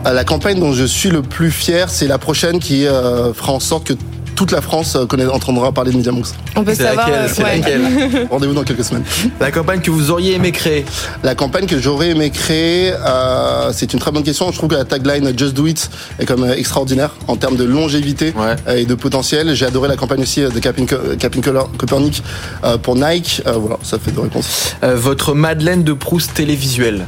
La 0.06 0.24
campagne 0.24 0.60
dont 0.60 0.74
je 0.74 0.86
suis 0.86 1.10
le 1.10 1.22
plus 1.22 1.51
fier, 1.51 1.89
c'est 1.89 2.08
la 2.08 2.17
prochaine 2.17 2.60
qui 2.60 2.86
fera 2.86 3.51
en 3.51 3.60
sorte 3.60 3.88
que 3.88 3.94
toute 4.38 4.51
la 4.51 4.62
France 4.62 4.96
euh, 4.96 5.06
connaît, 5.06 5.25
entendra 5.25 5.72
parler 5.72 5.91
de 5.91 5.98
Mediamonks. 5.98 6.27
On 6.56 6.63
peut 6.63 6.75
savoir. 6.75 7.10
Laquelle, 7.10 7.82
euh, 7.82 8.25
Rendez-vous 8.29 8.53
dans 8.53 8.63
quelques 8.63 8.84
semaines. 8.84 9.03
La 9.39 9.51
campagne 9.51 9.82
que 9.82 9.89
vous 9.89 10.12
auriez 10.12 10.36
aimé 10.36 10.51
créer? 10.51 10.86
La 11.24 11.34
campagne 11.34 11.65
que 11.65 11.79
j'aurais 11.79 12.12
aimé 12.12 12.29
créer, 12.29 12.94
euh, 12.94 13.72
c'est 13.74 13.91
une 13.94 14.00
très 14.00 14.12
bonne 14.12 14.24
question. 14.24 14.51
Je 14.51 14.58
trouve 14.58 14.70
que 14.70 14.75
la 14.75 14.86
tagline 14.86 15.34
Just 15.38 15.56
Do 15.56 15.65
It 15.65 15.89
est 16.20 16.25
comme 16.25 16.46
extraordinaire 16.46 17.15
en 17.27 17.36
termes 17.36 17.58
de 17.58 17.63
longévité 17.63 18.34
et 18.74 18.86
de 18.86 18.96
potentiel. 18.96 19.56
J'ai 19.56 19.65
adoré 19.65 19.88
la 19.88 19.96
campagne 19.96 20.22
aussi 20.22 20.41
de 20.41 20.60
Capin, 20.60 20.86
Copernic 21.77 22.22
pour 22.84 22.96
Nike. 22.96 23.41
voilà, 23.46 23.79
ça 23.82 23.98
fait 23.98 24.12
deux 24.12 24.22
réponses. 24.22 24.75
votre 24.84 25.34
Madeleine 25.34 25.84
de 25.84 25.94
Proust 25.94 26.36
télévisuelle 26.36 27.06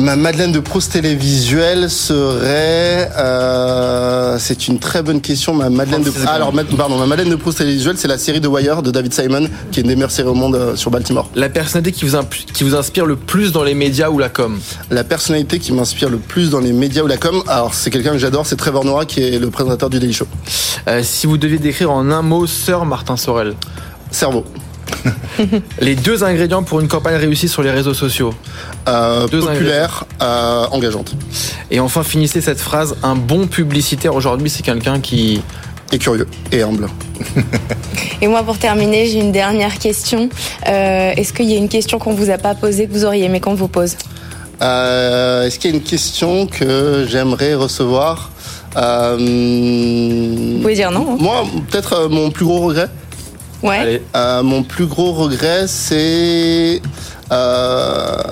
Ma 0.00 0.16
Madeleine 0.16 0.50
de 0.50 0.58
Proust 0.58 0.90
télévisuelle 0.92 1.88
serait. 1.88 3.10
Euh, 3.16 4.36
c'est 4.40 4.66
une 4.66 4.80
très 4.80 5.02
bonne 5.02 5.20
question. 5.20 5.54
Ma 5.54 5.70
Madeleine 5.70 6.02
de 6.02 6.10
ah, 6.26 6.32
alors 6.32 6.52
pardon, 6.76 6.98
ma 6.98 7.06
Madeleine 7.06 7.30
de 7.30 7.36
Proust 7.36 7.58
télévisuelle, 7.58 7.96
c'est 7.96 8.08
la 8.08 8.18
série 8.18 8.40
de 8.40 8.48
Wire 8.48 8.82
de 8.82 8.90
David 8.90 9.14
Simon, 9.14 9.48
qui 9.70 9.80
est 9.80 9.82
une 9.82 9.88
des 9.88 9.94
meilleures 9.94 10.10
séries 10.10 10.28
au 10.28 10.34
monde 10.34 10.56
euh, 10.56 10.74
sur 10.74 10.90
Baltimore. 10.90 11.30
La 11.36 11.48
personnalité 11.48 11.92
qui 11.92 12.04
vous, 12.04 12.18
qui 12.52 12.64
vous 12.64 12.74
inspire 12.74 13.06
le 13.06 13.14
plus 13.14 13.52
dans 13.52 13.62
les 13.62 13.74
médias 13.74 14.10
ou 14.10 14.18
la 14.18 14.28
com? 14.28 14.58
La 14.90 15.04
personnalité 15.04 15.60
qui 15.60 15.72
m'inspire 15.72 16.10
le 16.10 16.18
plus 16.18 16.50
dans 16.50 16.60
les 16.60 16.72
médias 16.72 17.04
ou 17.04 17.06
la 17.06 17.16
com, 17.16 17.42
alors 17.46 17.72
c'est 17.72 17.90
quelqu'un 17.90 18.12
que 18.12 18.18
j'adore, 18.18 18.46
c'est 18.46 18.56
Trevor 18.56 18.84
Noah, 18.84 19.04
qui 19.04 19.22
est 19.22 19.38
le 19.38 19.50
présentateur 19.50 19.90
du 19.90 20.00
Daily 20.00 20.12
Show. 20.12 20.26
Euh, 20.88 21.02
si 21.04 21.28
vous 21.28 21.38
deviez 21.38 21.58
décrire 21.58 21.92
en 21.92 22.10
un 22.10 22.22
mot 22.22 22.48
Sœur 22.48 22.84
Martin 22.84 23.16
Sorel? 23.16 23.54
Cerveau. 24.10 24.44
les 25.80 25.94
deux 25.94 26.24
ingrédients 26.24 26.62
pour 26.62 26.80
une 26.80 26.88
campagne 26.88 27.16
réussie 27.16 27.48
sur 27.48 27.62
les 27.62 27.70
réseaux 27.70 27.94
sociaux 27.94 28.34
euh, 28.88 29.26
Populaire, 29.28 30.04
euh, 30.22 30.66
engageante. 30.70 31.14
Et 31.70 31.80
enfin, 31.80 32.02
finissez 32.02 32.40
cette 32.40 32.60
phrase 32.60 32.96
un 33.02 33.14
bon 33.14 33.46
publicitaire 33.46 34.14
aujourd'hui, 34.14 34.50
c'est 34.50 34.62
quelqu'un 34.62 35.00
qui. 35.00 35.42
Est 35.92 35.98
curieux 35.98 36.26
et 36.50 36.62
humble. 36.62 36.88
et 38.22 38.26
moi, 38.26 38.42
pour 38.42 38.58
terminer, 38.58 39.06
j'ai 39.06 39.20
une 39.20 39.32
dernière 39.32 39.78
question. 39.78 40.30
Euh, 40.66 41.12
est-ce 41.14 41.32
qu'il 41.32 41.48
y 41.48 41.52
a 41.52 41.56
une 41.56 41.68
question 41.68 41.98
qu'on 41.98 42.14
vous 42.14 42.30
a 42.30 42.38
pas 42.38 42.54
posée 42.54 42.86
que 42.86 42.92
vous 42.92 43.04
auriez 43.04 43.26
aimé 43.26 43.38
qu'on 43.38 43.54
vous 43.54 43.68
pose? 43.68 43.94
Est-ce 44.60 45.58
qu'il 45.58 45.70
y 45.70 45.74
a 45.74 45.76
une 45.76 45.82
question 45.82 46.46
que 46.46 47.06
j'aimerais 47.06 47.54
recevoir? 47.54 48.30
Vous 48.74 50.60
pouvez 50.62 50.74
dire 50.74 50.90
non. 50.90 51.12
Hein. 51.12 51.16
Moi, 51.20 51.44
peut-être 51.70 52.08
mon 52.08 52.30
plus 52.30 52.46
gros 52.46 52.60
regret? 52.60 52.88
Ouais. 53.64 54.02
Euh, 54.14 54.42
mon 54.42 54.62
plus 54.62 54.86
gros 54.86 55.12
regret, 55.12 55.66
c'est 55.66 56.82
euh, 57.32 58.22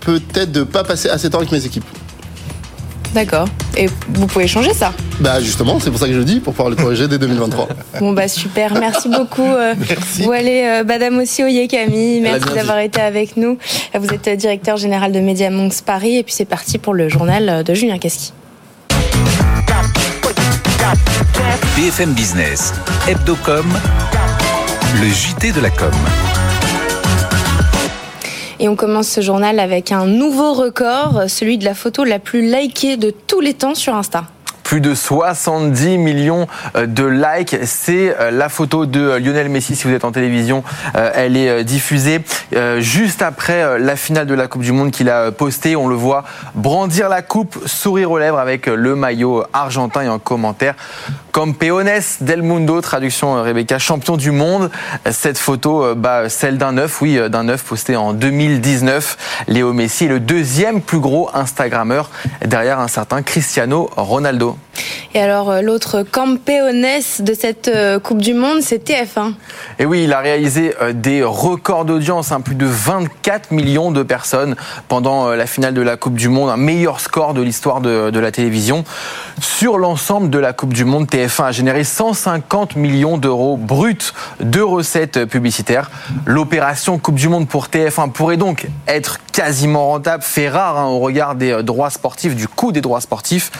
peut-être 0.00 0.52
de 0.52 0.60
ne 0.60 0.64
pas 0.64 0.84
passer 0.84 1.08
assez 1.08 1.28
de 1.28 1.32
temps 1.32 1.38
avec 1.38 1.50
mes 1.50 1.64
équipes. 1.64 1.84
D'accord. 3.14 3.48
Et 3.78 3.88
vous 4.10 4.26
pouvez 4.26 4.46
changer 4.46 4.74
ça 4.74 4.92
Bah 5.20 5.40
justement, 5.40 5.80
c'est 5.80 5.90
pour 5.90 5.98
ça 5.98 6.06
que 6.06 6.12
je 6.12 6.18
le 6.18 6.24
dis, 6.24 6.40
pour 6.40 6.52
pouvoir 6.52 6.68
le 6.68 6.76
corriger 6.76 7.08
dès 7.08 7.18
2023. 7.18 7.68
Bon 8.00 8.12
bah 8.12 8.28
super, 8.28 8.74
merci 8.74 9.08
beaucoup. 9.08 9.40
Euh, 9.40 9.74
merci. 9.88 10.22
Vous 10.22 10.32
allez 10.32 10.82
Badam 10.84 11.18
aussi 11.18 11.42
Oyekami, 11.42 12.20
merci 12.20 12.52
d'avoir 12.54 12.78
été 12.80 13.00
avec 13.00 13.38
nous. 13.38 13.56
Vous 13.98 14.08
êtes 14.12 14.28
directeur 14.28 14.76
général 14.76 15.12
de 15.12 15.20
Media 15.20 15.48
Monks 15.48 15.80
Paris 15.86 16.18
et 16.18 16.22
puis 16.22 16.34
c'est 16.34 16.44
parti 16.44 16.76
pour 16.76 16.92
le 16.92 17.08
journal 17.08 17.64
de 17.64 17.74
Julien 17.74 17.96
Casqui. 17.96 18.34
BFM 21.76 22.12
Business, 22.12 22.72
Hebdocom, 23.08 23.66
le 24.94 25.08
JT 25.08 25.52
de 25.52 25.60
la 25.60 25.70
com. 25.70 25.90
Et 28.58 28.68
on 28.68 28.76
commence 28.76 29.08
ce 29.08 29.20
journal 29.20 29.60
avec 29.60 29.92
un 29.92 30.06
nouveau 30.06 30.54
record, 30.54 31.24
celui 31.28 31.58
de 31.58 31.64
la 31.64 31.74
photo 31.74 32.04
la 32.04 32.18
plus 32.18 32.42
likée 32.42 32.96
de 32.96 33.10
tous 33.10 33.40
les 33.40 33.54
temps 33.54 33.74
sur 33.74 33.94
Insta 33.94 34.24
plus 34.66 34.80
de 34.80 34.96
70 34.96 35.96
millions 35.96 36.48
euh, 36.74 36.86
de 36.86 37.04
likes. 37.04 37.56
C'est 37.62 38.16
euh, 38.18 38.32
la 38.32 38.48
photo 38.48 38.84
de 38.84 39.00
euh, 39.00 39.18
Lionel 39.20 39.48
Messi, 39.48 39.76
si 39.76 39.84
vous 39.84 39.94
êtes 39.94 40.04
en 40.04 40.10
télévision, 40.10 40.64
elle 40.94 41.36
est 41.36 41.62
diffusée 41.64 42.20
juste 42.78 43.22
après 43.22 43.78
la 43.78 43.96
finale 43.96 44.26
de 44.26 44.34
la 44.34 44.48
Coupe 44.48 44.62
du 44.62 44.72
Monde 44.72 44.90
qu'il 44.90 45.10
a 45.10 45.30
postée. 45.30 45.76
On 45.76 45.88
le 45.88 45.94
voit 45.94 46.24
brandir 46.54 47.08
la 47.08 47.22
coupe, 47.22 47.58
sourire 47.66 48.10
aux 48.10 48.18
lèvres 48.18 48.38
avec 48.38 48.66
le 48.66 48.96
maillot 48.96 49.44
argentin 49.52 50.02
et 50.02 50.08
en 50.08 50.18
commentaire. 50.18 50.74
Campeones 51.32 52.00
del 52.20 52.42
Mundo, 52.42 52.80
traduction 52.80 53.42
Rebecca, 53.42 53.78
champion 53.78 54.16
du 54.16 54.30
monde. 54.30 54.70
Cette 55.10 55.38
photo, 55.38 55.94
bah, 55.94 56.28
celle 56.28 56.56
d'un 56.56 56.72
neuf, 56.72 57.02
oui, 57.02 57.20
d'un 57.28 57.44
neuf 57.44 57.62
posté 57.62 57.94
en 57.94 58.14
2019. 58.14 59.44
Léo 59.48 59.72
Messi 59.72 60.06
est 60.06 60.08
le 60.08 60.20
deuxième 60.20 60.80
plus 60.80 61.00
gros 61.00 61.28
Instagrammeur 61.34 62.10
derrière 62.44 62.80
un 62.80 62.88
certain 62.88 63.22
Cristiano 63.22 63.90
Ronaldo. 63.96 64.56
Et 65.16 65.20
alors, 65.22 65.48
euh, 65.48 65.62
l'autre 65.62 66.02
campeones 66.02 66.84
de 67.20 67.32
cette 67.32 67.68
euh, 67.68 67.98
Coupe 67.98 68.20
du 68.20 68.34
Monde, 68.34 68.60
c'est 68.60 68.86
TF1. 68.86 69.32
Et 69.78 69.86
oui, 69.86 70.04
il 70.04 70.12
a 70.12 70.20
réalisé 70.20 70.74
euh, 70.82 70.92
des 70.92 71.22
records 71.22 71.86
d'audience, 71.86 72.32
hein, 72.32 72.42
plus 72.42 72.54
de 72.54 72.66
24 72.66 73.50
millions 73.50 73.92
de 73.92 74.02
personnes 74.02 74.56
pendant 74.88 75.30
la 75.30 75.46
finale 75.46 75.72
de 75.72 75.80
la 75.80 75.96
Coupe 75.96 76.16
du 76.16 76.28
Monde, 76.28 76.50
un 76.50 76.58
meilleur 76.58 77.00
score 77.00 77.32
de 77.32 77.40
l'histoire 77.40 77.80
de, 77.80 78.10
de, 78.10 78.20
la 78.20 78.30
télévision. 78.30 78.84
Sur 79.40 79.78
l'ensemble 79.78 80.28
de 80.28 80.38
la 80.38 80.52
Coupe 80.52 80.74
du 80.74 80.84
Monde, 80.84 81.06
TF1 81.06 81.44
a 81.44 81.52
généré 81.52 81.82
150 81.82 82.76
millions 82.76 83.16
d'euros 83.16 83.56
bruts 83.56 84.12
de 84.40 84.60
recettes 84.60 85.24
publicitaires. 85.24 85.90
L'opération 86.26 86.98
Coupe 86.98 87.14
du 87.14 87.30
Monde 87.30 87.48
pour 87.48 87.68
TF1 87.68 88.12
pourrait 88.12 88.36
donc 88.36 88.66
être 88.86 89.20
quasiment 89.32 89.88
rentable, 89.88 90.22
fait 90.22 90.50
rare 90.50 90.78
hein, 90.78 90.86
au 90.86 90.98
regard 90.98 91.36
des 91.36 91.62
droits 91.62 91.90
sportifs, 91.90 92.36
du 92.36 92.48
coût 92.48 92.70
des 92.70 92.82
droits 92.82 93.00
sportifs. 93.00 93.50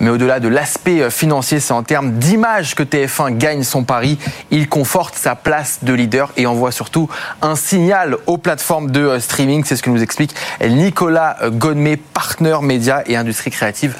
Mais 0.00 0.10
au-delà 0.10 0.40
de 0.40 0.48
l'aspect 0.48 0.95
euh, 1.02 1.10
financier, 1.10 1.60
c'est 1.60 1.72
en 1.72 1.82
termes 1.82 2.12
d'image 2.12 2.74
que 2.74 2.82
TF1 2.82 3.36
gagne 3.36 3.62
son 3.62 3.84
pari. 3.84 4.18
Il 4.50 4.68
conforte 4.68 5.14
sa 5.14 5.34
place 5.34 5.80
de 5.82 5.92
leader 5.92 6.32
et 6.36 6.46
envoie 6.46 6.72
surtout 6.72 7.08
un 7.42 7.56
signal 7.56 8.16
aux 8.26 8.38
plateformes 8.38 8.90
de 8.90 9.00
euh, 9.00 9.20
streaming. 9.20 9.64
C'est 9.64 9.76
ce 9.76 9.82
que 9.82 9.90
nous 9.90 10.02
explique 10.02 10.34
Nicolas 10.60 11.36
euh, 11.42 11.50
Godmet, 11.50 11.96
partenaire 11.96 12.62
média 12.62 13.02
et 13.06 13.16
industrie 13.16 13.50
créative 13.50 13.96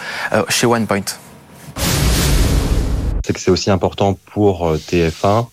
chez 0.48 0.66
OnePoint 0.66 1.04
c'est 3.24 3.32
que 3.32 3.40
c'est 3.40 3.50
aussi 3.50 3.72
important 3.72 4.16
pour 4.32 4.76
TF1 4.76 5.46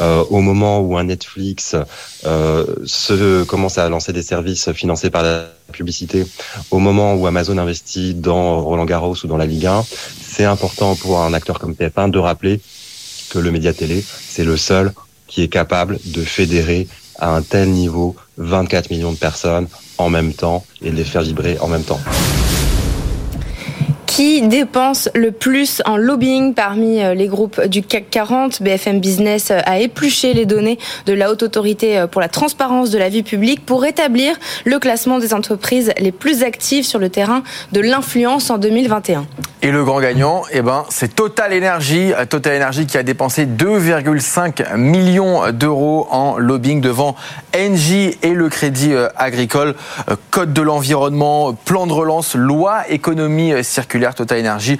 au 0.00 0.40
moment 0.40 0.80
où 0.80 0.96
un 0.96 1.04
Netflix 1.04 1.76
commence 2.22 3.76
à 3.76 3.88
lancer 3.90 4.14
des 4.14 4.22
services 4.22 4.72
financés 4.72 5.10
par 5.10 5.22
la 5.22 5.44
publicité, 5.72 6.26
au 6.70 6.78
moment 6.78 7.14
où 7.14 7.26
Amazon 7.26 7.58
investit 7.58 8.14
dans 8.14 8.60
Roland 8.60 8.84
Garros 8.84 9.14
ou 9.22 9.26
dans 9.26 9.36
la 9.36 9.46
Ligue 9.46 9.66
1, 9.66 9.84
c'est 10.30 10.44
important 10.44 10.94
pour 10.94 11.20
un 11.20 11.32
acteur 11.34 11.58
comme 11.58 11.72
TF1 11.72 12.10
de 12.10 12.18
rappeler 12.18 12.60
que 13.30 13.38
le 13.38 13.50
média 13.50 13.72
télé, 13.72 14.04
c'est 14.28 14.44
le 14.44 14.56
seul 14.56 14.92
qui 15.26 15.42
est 15.42 15.48
capable 15.48 15.98
de 16.06 16.22
fédérer 16.22 16.88
à 17.18 17.34
un 17.34 17.42
tel 17.42 17.70
niveau 17.70 18.16
24 18.38 18.90
millions 18.90 19.12
de 19.12 19.18
personnes 19.18 19.68
en 19.98 20.08
même 20.08 20.32
temps 20.32 20.64
et 20.80 20.90
de 20.90 20.96
les 20.96 21.04
faire 21.04 21.22
vibrer 21.22 21.58
en 21.60 21.68
même 21.68 21.82
temps. 21.82 22.00
Qui 24.18 24.42
dépense 24.42 25.08
le 25.14 25.30
plus 25.30 25.80
en 25.86 25.96
lobbying 25.96 26.52
parmi 26.52 26.96
les 27.14 27.28
groupes 27.28 27.64
du 27.66 27.84
CAC 27.84 28.10
40 28.10 28.64
BFM 28.64 28.98
Business 28.98 29.52
a 29.52 29.78
épluché 29.78 30.34
les 30.34 30.44
données 30.44 30.76
de 31.06 31.12
la 31.12 31.30
Haute 31.30 31.44
Autorité 31.44 32.04
pour 32.10 32.20
la 32.20 32.28
transparence 32.28 32.90
de 32.90 32.98
la 32.98 33.10
vie 33.10 33.22
publique 33.22 33.64
pour 33.64 33.86
établir 33.86 34.34
le 34.64 34.80
classement 34.80 35.20
des 35.20 35.34
entreprises 35.34 35.92
les 36.00 36.10
plus 36.10 36.42
actives 36.42 36.84
sur 36.84 36.98
le 36.98 37.10
terrain 37.10 37.44
de 37.70 37.78
l'influence 37.78 38.50
en 38.50 38.58
2021. 38.58 39.24
Et 39.60 39.72
le 39.72 39.84
grand 39.84 40.00
gagnant, 40.00 40.42
eh 40.52 40.62
ben, 40.62 40.84
c'est 40.88 41.16
Total 41.16 41.52
Energy. 41.52 42.12
Total 42.28 42.62
Energy 42.62 42.86
qui 42.86 42.96
a 42.96 43.02
dépensé 43.02 43.44
2,5 43.44 44.76
millions 44.76 45.50
d'euros 45.50 46.06
en 46.10 46.38
lobbying 46.38 46.80
devant 46.80 47.16
Engie 47.56 48.16
et 48.22 48.34
le 48.34 48.48
Crédit 48.48 48.92
euh, 48.92 49.08
Agricole. 49.16 49.74
Euh, 50.08 50.14
code 50.30 50.52
de 50.52 50.62
l'environnement, 50.62 51.54
plan 51.54 51.88
de 51.88 51.92
relance, 51.92 52.36
loi 52.36 52.88
économie 52.88 53.52
euh, 53.52 53.64
Total 54.14 54.40
Energy 54.40 54.78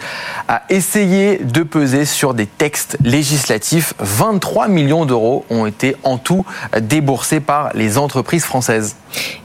a 0.49 0.63
essayé 0.69 1.39
de 1.39 1.63
peser 1.63 2.05
sur 2.05 2.35
des 2.35 2.47
textes 2.47 2.97
législatifs. 3.03 3.95
23 3.99 4.69
millions 4.69 5.07
d'euros 5.07 5.45
ont 5.51 5.67
été 5.67 5.97
en 6.03 6.19
tout 6.19 6.45
déboursés 6.81 7.41
par 7.41 7.71
les 7.75 7.99
entreprises 7.99 8.45
françaises. 8.45 8.97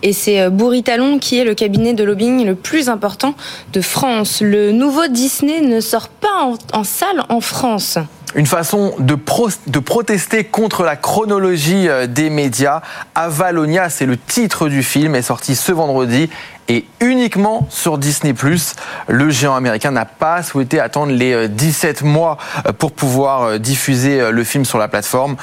Et 0.01 0.13
c'est 0.13 0.49
Bouritalon 0.49 1.19
qui 1.19 1.39
est 1.39 1.45
le 1.45 1.55
cabinet 1.55 1.93
de 1.93 2.03
lobbying 2.03 2.45
le 2.45 2.55
plus 2.55 2.89
important 2.89 3.35
de 3.71 3.81
France. 3.81 4.41
Le 4.41 4.71
nouveau 4.71 5.07
Disney 5.07 5.61
ne 5.61 5.79
sort 5.79 6.09
pas 6.09 6.51
en, 6.73 6.83
salle 6.83 7.23
en 7.29 7.41
France. 7.41 7.97
Une 8.35 8.47
façon 8.47 8.95
de, 8.97 9.15
de, 9.67 9.79
protester 9.79 10.43
contre 10.43 10.83
la 10.83 10.95
chronologie 10.95 11.87
euh, 11.87 12.07
des 12.07 12.31
médias. 12.31 12.81
Avalonia, 13.13 13.89
c'est 13.89 14.07
le 14.07 14.17
titre 14.17 14.69
du 14.69 14.81
film, 14.81 15.13
est 15.13 15.21
sorti 15.21 15.55
ce 15.55 15.71
vendredi 15.71 16.29
et 16.67 16.85
uniquement 16.99 17.67
sur 17.69 17.97
Disney+. 17.97 18.33
Le 19.07 19.29
géant 19.29 19.55
américain 19.55 19.91
n'a 19.91 20.05
pas 20.05 20.43
souhaité 20.43 20.79
attendre 20.79 21.11
les 21.11 21.47
17 21.47 22.01
euh, 22.01 22.05
mois 22.05 22.37
euh, 22.65 22.73
pour 22.73 22.91
pouvoir 22.91 23.43
euh, 23.43 23.57
diffuser 23.57 24.31
le 24.31 24.43
film 24.43 24.65
sur 24.65 24.77
la 24.77 24.87
plateforme 24.87 25.35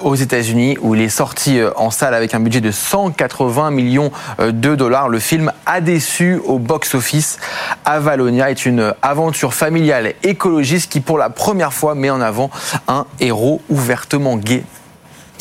aux 0.00 0.14
États-Unis 0.14 0.76
où 0.80 0.94
il 0.94 1.00
est 1.00 1.08
sorti 1.08 1.60
en 1.76 1.90
salle 1.90 2.14
avec 2.14 2.34
un 2.34 2.40
budget 2.40 2.60
de 2.60 2.70
180 2.70 3.70
millions 3.70 4.10
de 4.38 4.74
dollars. 4.74 5.08
Le 5.08 5.18
film 5.18 5.52
a 5.66 5.80
déçu 5.80 6.40
au 6.44 6.58
box-office. 6.58 7.38
Avalonia 7.84 8.50
est 8.50 8.66
une 8.66 8.94
aventure 9.02 9.54
familiale 9.54 10.14
écologiste 10.22 10.90
qui 10.90 11.00
pour 11.00 11.18
la 11.18 11.30
première 11.30 11.72
fois 11.72 11.94
met 11.94 12.10
en 12.10 12.20
avant 12.20 12.50
un 12.88 13.06
héros 13.20 13.60
ouvertement 13.68 14.36
gay 14.36 14.64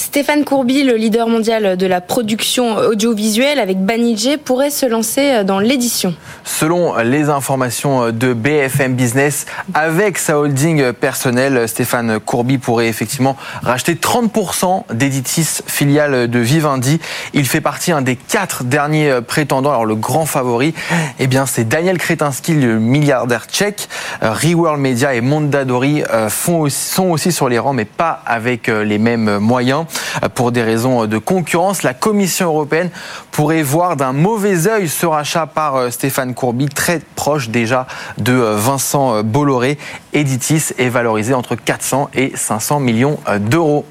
Stéphane 0.04 0.44
Courby, 0.44 0.84
le 0.84 0.96
leader 0.96 1.30
mondial 1.30 1.78
de 1.78 1.88
la 1.88 2.02
production 2.02 2.76
audiovisuelle 2.76 3.58
avec 3.58 3.80
Banijé, 3.80 4.36
pourrait 4.36 4.70
se 4.70 4.86
lancer 4.86 5.46
dans 5.46 5.60
l'édition. 5.60 6.14
Selon 6.44 6.98
les 6.98 7.30
informations 7.30 8.12
de 8.12 8.34
BFM 8.34 8.96
Business, 8.96 9.46
avec 9.74 10.18
sa 10.18 10.38
holding 10.38 10.92
personnelle, 10.92 11.70
Stéphane 11.70 12.20
Courby 12.20 12.58
pourrait 12.58 12.90
effectivement 12.90 13.38
racheter 13.62 13.96
30% 13.96 14.84
d'Editis, 14.94 15.62
filiale 15.68 16.30
de 16.30 16.40
Vivendi. 16.40 17.00
Il 17.34 17.48
fait 17.48 17.62
partie 17.62 17.94
un 17.94 18.02
des 18.02 18.18
quatre 18.18 18.66
derniers 18.66 19.20
prétendants. 19.26 19.72
Alors 19.72 19.86
le 19.86 19.96
grand 19.96 20.26
favori, 20.26 20.74
eh 21.18 21.28
bien 21.28 21.46
c'est 21.46 21.64
Daniel 21.64 21.98
Kretinsky, 21.98 22.54
le 22.56 22.78
milliardaire 22.78 23.46
tchèque. 23.46 23.88
Reworld 24.22 24.82
Media 24.82 25.14
et 25.14 25.22
Mondadori 25.22 26.04
euh, 26.12 26.28
sont 26.30 27.06
aussi 27.06 27.32
sur 27.32 27.48
les 27.48 27.58
rangs, 27.58 27.74
mais 27.74 27.86
pas 27.86 28.22
avec 28.26 28.68
euh, 28.68 28.84
les 28.84 28.98
mêmes 28.98 29.38
moyens. 29.38 29.86
Pour 30.36 30.52
des 30.52 30.62
raisons 30.62 31.06
de 31.06 31.18
concurrence, 31.18 31.84
la 31.84 31.94
Commission 31.94 32.48
européenne 32.48 32.90
pourrait 33.32 33.64
voir 33.64 33.96
d'un 33.96 34.14
mauvais 34.14 34.68
œil 34.68 34.88
ce 34.88 35.06
rachat 35.06 35.48
par 35.48 35.76
euh, 35.76 35.90
Stéphane 35.90 36.34
Courby, 36.34 36.68
très 36.68 37.02
proche 37.16 37.50
déjà 37.50 37.88
de 38.18 38.34
euh, 38.34 38.56
Vincent 38.56 39.16
euh, 39.16 39.24
Bolloré. 39.24 39.78
Editis 40.14 40.74
est 40.78 40.90
valorisé 40.90 41.34
entre 41.34 41.56
400 41.56 42.10
et 42.14 42.32
500 42.36 42.80
millions 42.80 43.18
d'euros. 43.40 43.86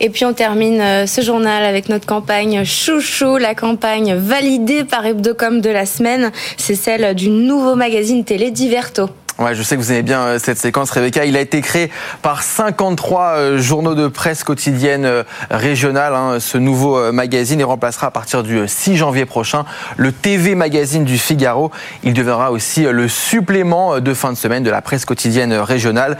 Et 0.00 0.10
puis 0.10 0.26
on 0.26 0.34
termine 0.34 1.06
ce 1.06 1.22
journal 1.22 1.64
avec 1.64 1.88
notre 1.88 2.06
campagne 2.06 2.64
Chouchou, 2.64 3.38
la 3.38 3.54
campagne 3.54 4.14
validée 4.14 4.84
par 4.84 5.06
Hebdocom 5.06 5.62
de 5.62 5.70
la 5.70 5.86
semaine. 5.86 6.30
C'est 6.58 6.74
celle 6.74 7.14
du 7.14 7.30
nouveau 7.30 7.74
magazine 7.74 8.24
télé 8.24 8.50
Diverto. 8.50 9.08
Ouais, 9.38 9.54
je 9.54 9.62
sais 9.62 9.76
que 9.76 9.80
vous 9.80 9.90
aimez 9.90 10.02
bien 10.02 10.20
euh, 10.20 10.38
cette 10.38 10.58
séquence, 10.58 10.90
Rebecca. 10.90 11.24
Il 11.24 11.36
a 11.36 11.40
été 11.40 11.62
créé 11.62 11.90
par 12.20 12.42
53 12.42 13.22
euh, 13.22 13.58
journaux 13.58 13.94
de 13.94 14.06
presse 14.06 14.44
quotidienne 14.44 15.06
euh, 15.06 15.22
régionale. 15.50 16.14
Hein. 16.14 16.38
Ce 16.38 16.58
nouveau 16.58 17.12
magazine 17.12 17.58
il 17.58 17.64
remplacera 17.64 18.08
à 18.08 18.10
partir 18.10 18.42
du 18.42 18.68
6 18.68 18.96
janvier 18.96 19.24
prochain 19.24 19.64
le 19.96 20.12
TV 20.12 20.54
magazine 20.54 21.04
du 21.04 21.16
Figaro. 21.16 21.70
Il 22.02 22.12
deviendra 22.12 22.52
aussi 22.52 22.82
le 22.82 23.08
supplément 23.08 24.00
de 24.00 24.14
fin 24.14 24.32
de 24.32 24.36
semaine 24.36 24.62
de 24.62 24.70
la 24.70 24.82
presse 24.82 25.04
quotidienne 25.04 25.54
régionale. 25.54 26.18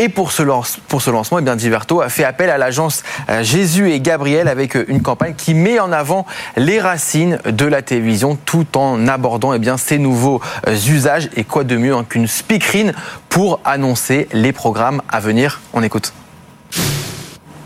Et 0.00 0.08
pour 0.08 0.30
ce, 0.30 0.44
lancement, 0.44 1.40
eh 1.40 1.42
bien, 1.42 1.56
Diverto 1.56 2.00
a 2.00 2.08
fait 2.08 2.22
appel 2.22 2.50
à 2.50 2.56
l'agence 2.56 3.02
euh, 3.28 3.42
Jésus 3.42 3.90
et 3.90 3.98
Gabriel 4.00 4.46
avec 4.46 4.76
euh, 4.76 4.84
une 4.86 5.02
campagne 5.02 5.34
qui 5.36 5.54
met 5.54 5.80
en 5.80 5.90
avant 5.90 6.24
les 6.56 6.80
racines 6.80 7.40
de 7.44 7.66
la 7.66 7.82
télévision 7.82 8.38
tout 8.44 8.78
en 8.78 9.08
abordant 9.08 9.52
eh 9.52 9.58
bien, 9.58 9.76
ces 9.76 9.98
nouveaux 9.98 10.40
euh, 10.68 10.74
usages. 10.74 11.28
Et 11.34 11.42
quoi 11.42 11.64
de 11.64 11.76
mieux 11.76 11.96
hein, 11.96 12.06
qu'une 12.08 12.28
speakerine 12.28 12.92
pour 13.28 13.58
annoncer 13.64 14.28
les 14.32 14.52
programmes 14.52 15.02
à 15.08 15.18
venir 15.18 15.60
On 15.72 15.82
écoute. 15.82 16.12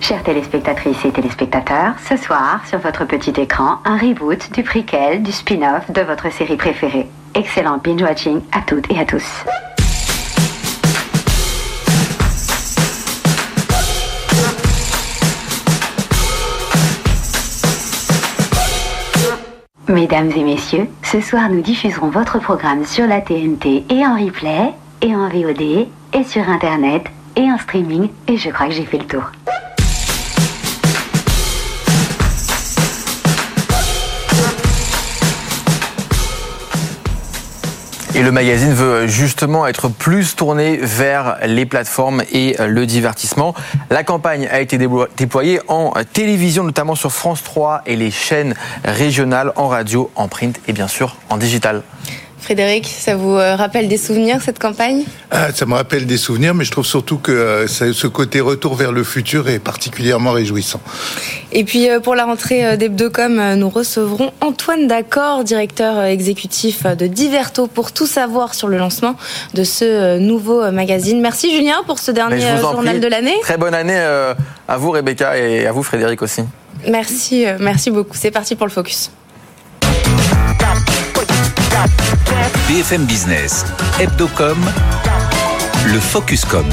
Chères 0.01 0.23
téléspectatrices 0.23 1.05
et 1.05 1.13
téléspectateurs, 1.13 1.95
ce 2.09 2.17
soir, 2.17 2.63
sur 2.67 2.79
votre 2.79 3.05
petit 3.05 3.39
écran, 3.39 3.79
un 3.85 3.99
reboot 3.99 4.51
du 4.53 4.63
prequel, 4.63 5.23
du 5.23 5.33
spin-off 5.33 5.91
de 5.91 6.01
votre 6.01 6.33
série 6.33 6.57
préférée. 6.57 7.07
Excellent 7.35 7.77
binge-watching 7.77 8.41
à 8.53 8.63
toutes 8.67 8.91
et 8.91 8.99
à 8.99 9.05
tous. 9.05 9.45
Mesdames 19.93 20.31
et 20.35 20.43
messieurs, 20.43 20.89
ce 21.03 21.21
soir 21.21 21.51
nous 21.51 21.61
diffuserons 21.61 22.09
votre 22.09 22.39
programme 22.39 22.87
sur 22.87 23.07
la 23.07 23.21
TNT 23.21 23.85
et 23.91 24.07
en 24.07 24.15
replay, 24.15 24.73
et 25.03 25.15
en 25.15 25.29
VOD, 25.29 25.87
et 26.15 26.25
sur 26.25 26.49
Internet, 26.49 27.05
et 27.37 27.43
en 27.43 27.59
streaming, 27.59 28.09
et 28.27 28.39
je 28.39 28.49
crois 28.49 28.69
que 28.69 28.73
j'ai 28.73 28.87
fait 28.87 28.97
le 28.97 29.05
tour. 29.05 29.31
Et 38.15 38.23
le 38.23 38.31
magazine 38.31 38.75
veut 38.75 39.07
justement 39.07 39.67
être 39.67 39.89
plus 39.89 40.37
tourné 40.37 40.77
vers 40.77 41.39
les 41.47 41.65
plateformes 41.65 42.23
et 42.31 42.57
le 42.59 42.85
divertissement. 42.85 43.55
La 43.89 44.05
campagne 44.05 44.47
a 44.53 44.61
été 44.61 44.77
déployée 45.17 45.61
en 45.69 45.95
télévision, 46.13 46.63
notamment 46.63 46.95
sur 46.95 47.11
France 47.11 47.43
3 47.43 47.83
et 47.87 47.97
les 47.97 48.11
chaînes 48.11 48.55
régionales 48.85 49.53
en 49.57 49.69
radio, 49.69 50.11
en 50.15 50.29
print 50.29 50.61
et 50.69 50.75
bien 50.75 50.89
sûr 50.89 51.17
en 51.31 51.39
digital. 51.39 51.83
Frédéric, 52.43 52.89
ça 52.89 53.15
vous 53.15 53.37
euh, 53.37 53.55
rappelle 53.55 53.87
des 53.87 53.97
souvenirs 53.97 54.39
cette 54.43 54.59
campagne? 54.59 55.05
Ah, 55.31 55.53
Ça 55.53 55.65
me 55.65 55.75
rappelle 55.75 56.07
des 56.07 56.17
souvenirs, 56.17 56.55
mais 56.55 56.65
je 56.65 56.73
trouve 56.73 56.85
surtout 56.85 57.19
que 57.19 57.31
euh, 57.31 57.67
ce 57.69 58.07
côté 58.09 58.41
retour 58.41 58.75
vers 58.75 58.91
le 58.91 59.05
futur 59.05 59.49
est 59.49 59.61
particulièrement 59.61 60.33
réjouissant. 60.33 60.81
Et 61.53 61.63
puis 61.63 61.89
euh, 61.89 62.01
pour 62.01 62.17
la 62.17 62.25
rentrée 62.25 62.77
d'Hebdocom, 62.77 63.55
nous 63.55 63.69
recevrons 63.71 64.33
Antoine 64.41 64.89
Daccord, 64.89 65.45
directeur 65.45 66.03
exécutif 66.03 66.85
de 66.85 67.07
Diverto, 67.07 67.69
pour 67.69 67.93
tout 67.93 68.07
savoir 68.07 68.55
sur 68.55 68.67
le 68.67 68.77
lancement 68.77 69.15
de 69.55 69.63
ce 69.63 70.19
nouveau 70.19 70.69
magazine. 70.73 71.21
Merci 71.21 71.55
Julien 71.57 71.83
pour 71.87 72.01
ce 72.01 72.11
dernier 72.11 72.59
journal 72.59 72.99
de 72.99 73.07
l'année. 73.07 73.37
Très 73.43 73.57
bonne 73.57 73.75
année 73.75 73.99
à 74.67 74.77
vous 74.77 74.91
Rebecca 74.91 75.39
et 75.39 75.65
à 75.67 75.71
vous 75.71 75.85
Frédéric 75.85 76.23
aussi. 76.23 76.43
Merci, 76.89 77.45
merci 77.61 77.93
beaucoup. 77.93 78.17
C'est 78.17 78.33
parti 78.33 78.57
pour 78.57 78.67
le 78.67 78.73
focus. 78.73 79.13
BFM 82.69 83.07
Business, 83.07 83.65
Hebdocom, 83.99 84.59
le 85.87 86.01
Focuscom. 86.01 86.67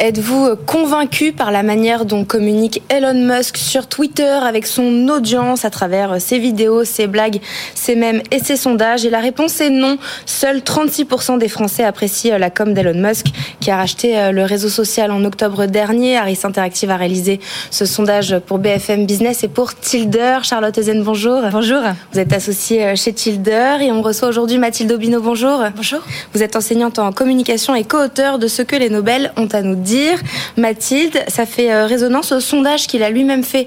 Êtes-vous 0.00 0.54
convaincu 0.64 1.32
par 1.32 1.50
la 1.50 1.64
manière 1.64 2.04
dont 2.04 2.24
communique 2.24 2.84
Elon 2.88 3.14
Musk 3.14 3.56
sur 3.56 3.88
Twitter 3.88 4.22
avec 4.22 4.64
son 4.64 5.08
audience 5.08 5.64
à 5.64 5.70
travers 5.70 6.20
ses 6.20 6.38
vidéos, 6.38 6.84
ses 6.84 7.08
blagues, 7.08 7.40
ses 7.74 7.96
mèmes 7.96 8.22
et 8.30 8.38
ses 8.38 8.56
sondages? 8.56 9.04
Et 9.04 9.10
la 9.10 9.18
réponse 9.18 9.60
est 9.60 9.70
non. 9.70 9.98
Seuls 10.24 10.58
36% 10.58 11.40
des 11.40 11.48
Français 11.48 11.82
apprécient 11.82 12.38
la 12.38 12.48
com 12.48 12.74
d'Elon 12.74 12.94
Musk 12.94 13.26
qui 13.58 13.72
a 13.72 13.76
racheté 13.76 14.16
euh, 14.16 14.30
le 14.30 14.44
réseau 14.44 14.68
social 14.68 15.10
en 15.10 15.24
octobre 15.24 15.66
dernier. 15.66 16.16
Harris 16.16 16.38
Interactive 16.44 16.90
a 16.90 16.96
réalisé 16.96 17.40
ce 17.72 17.84
sondage 17.84 18.38
pour 18.46 18.60
BFM 18.60 19.04
Business 19.04 19.42
et 19.42 19.48
pour 19.48 19.74
Tilder. 19.74 20.38
Charlotte 20.44 20.78
Ezen, 20.78 21.02
bonjour. 21.02 21.42
Bonjour. 21.50 21.80
Vous 22.12 22.20
êtes 22.20 22.32
associée 22.32 22.84
euh, 22.84 22.94
chez 22.94 23.12
Tilder 23.12 23.78
et 23.80 23.90
on 23.90 24.02
reçoit 24.02 24.28
aujourd'hui 24.28 24.58
Mathilde 24.58 24.92
Obino, 24.92 25.20
bonjour. 25.20 25.60
Bonjour. 25.74 26.02
Vous 26.34 26.44
êtes 26.44 26.54
enseignante 26.54 27.00
en 27.00 27.10
communication 27.10 27.74
et 27.74 27.82
co-auteur 27.82 28.38
de 28.38 28.46
Ce 28.46 28.62
que 28.62 28.76
les 28.76 28.90
Nobel 28.90 29.32
ont 29.36 29.48
à 29.48 29.62
nous 29.62 29.74
dire 29.74 29.87
dire. 29.88 30.18
Mathilde, 30.56 31.24
ça 31.28 31.46
fait 31.46 31.84
résonance 31.84 32.32
au 32.32 32.40
sondage 32.40 32.86
qu'il 32.86 33.02
a 33.02 33.10
lui-même 33.10 33.42
fait 33.42 33.66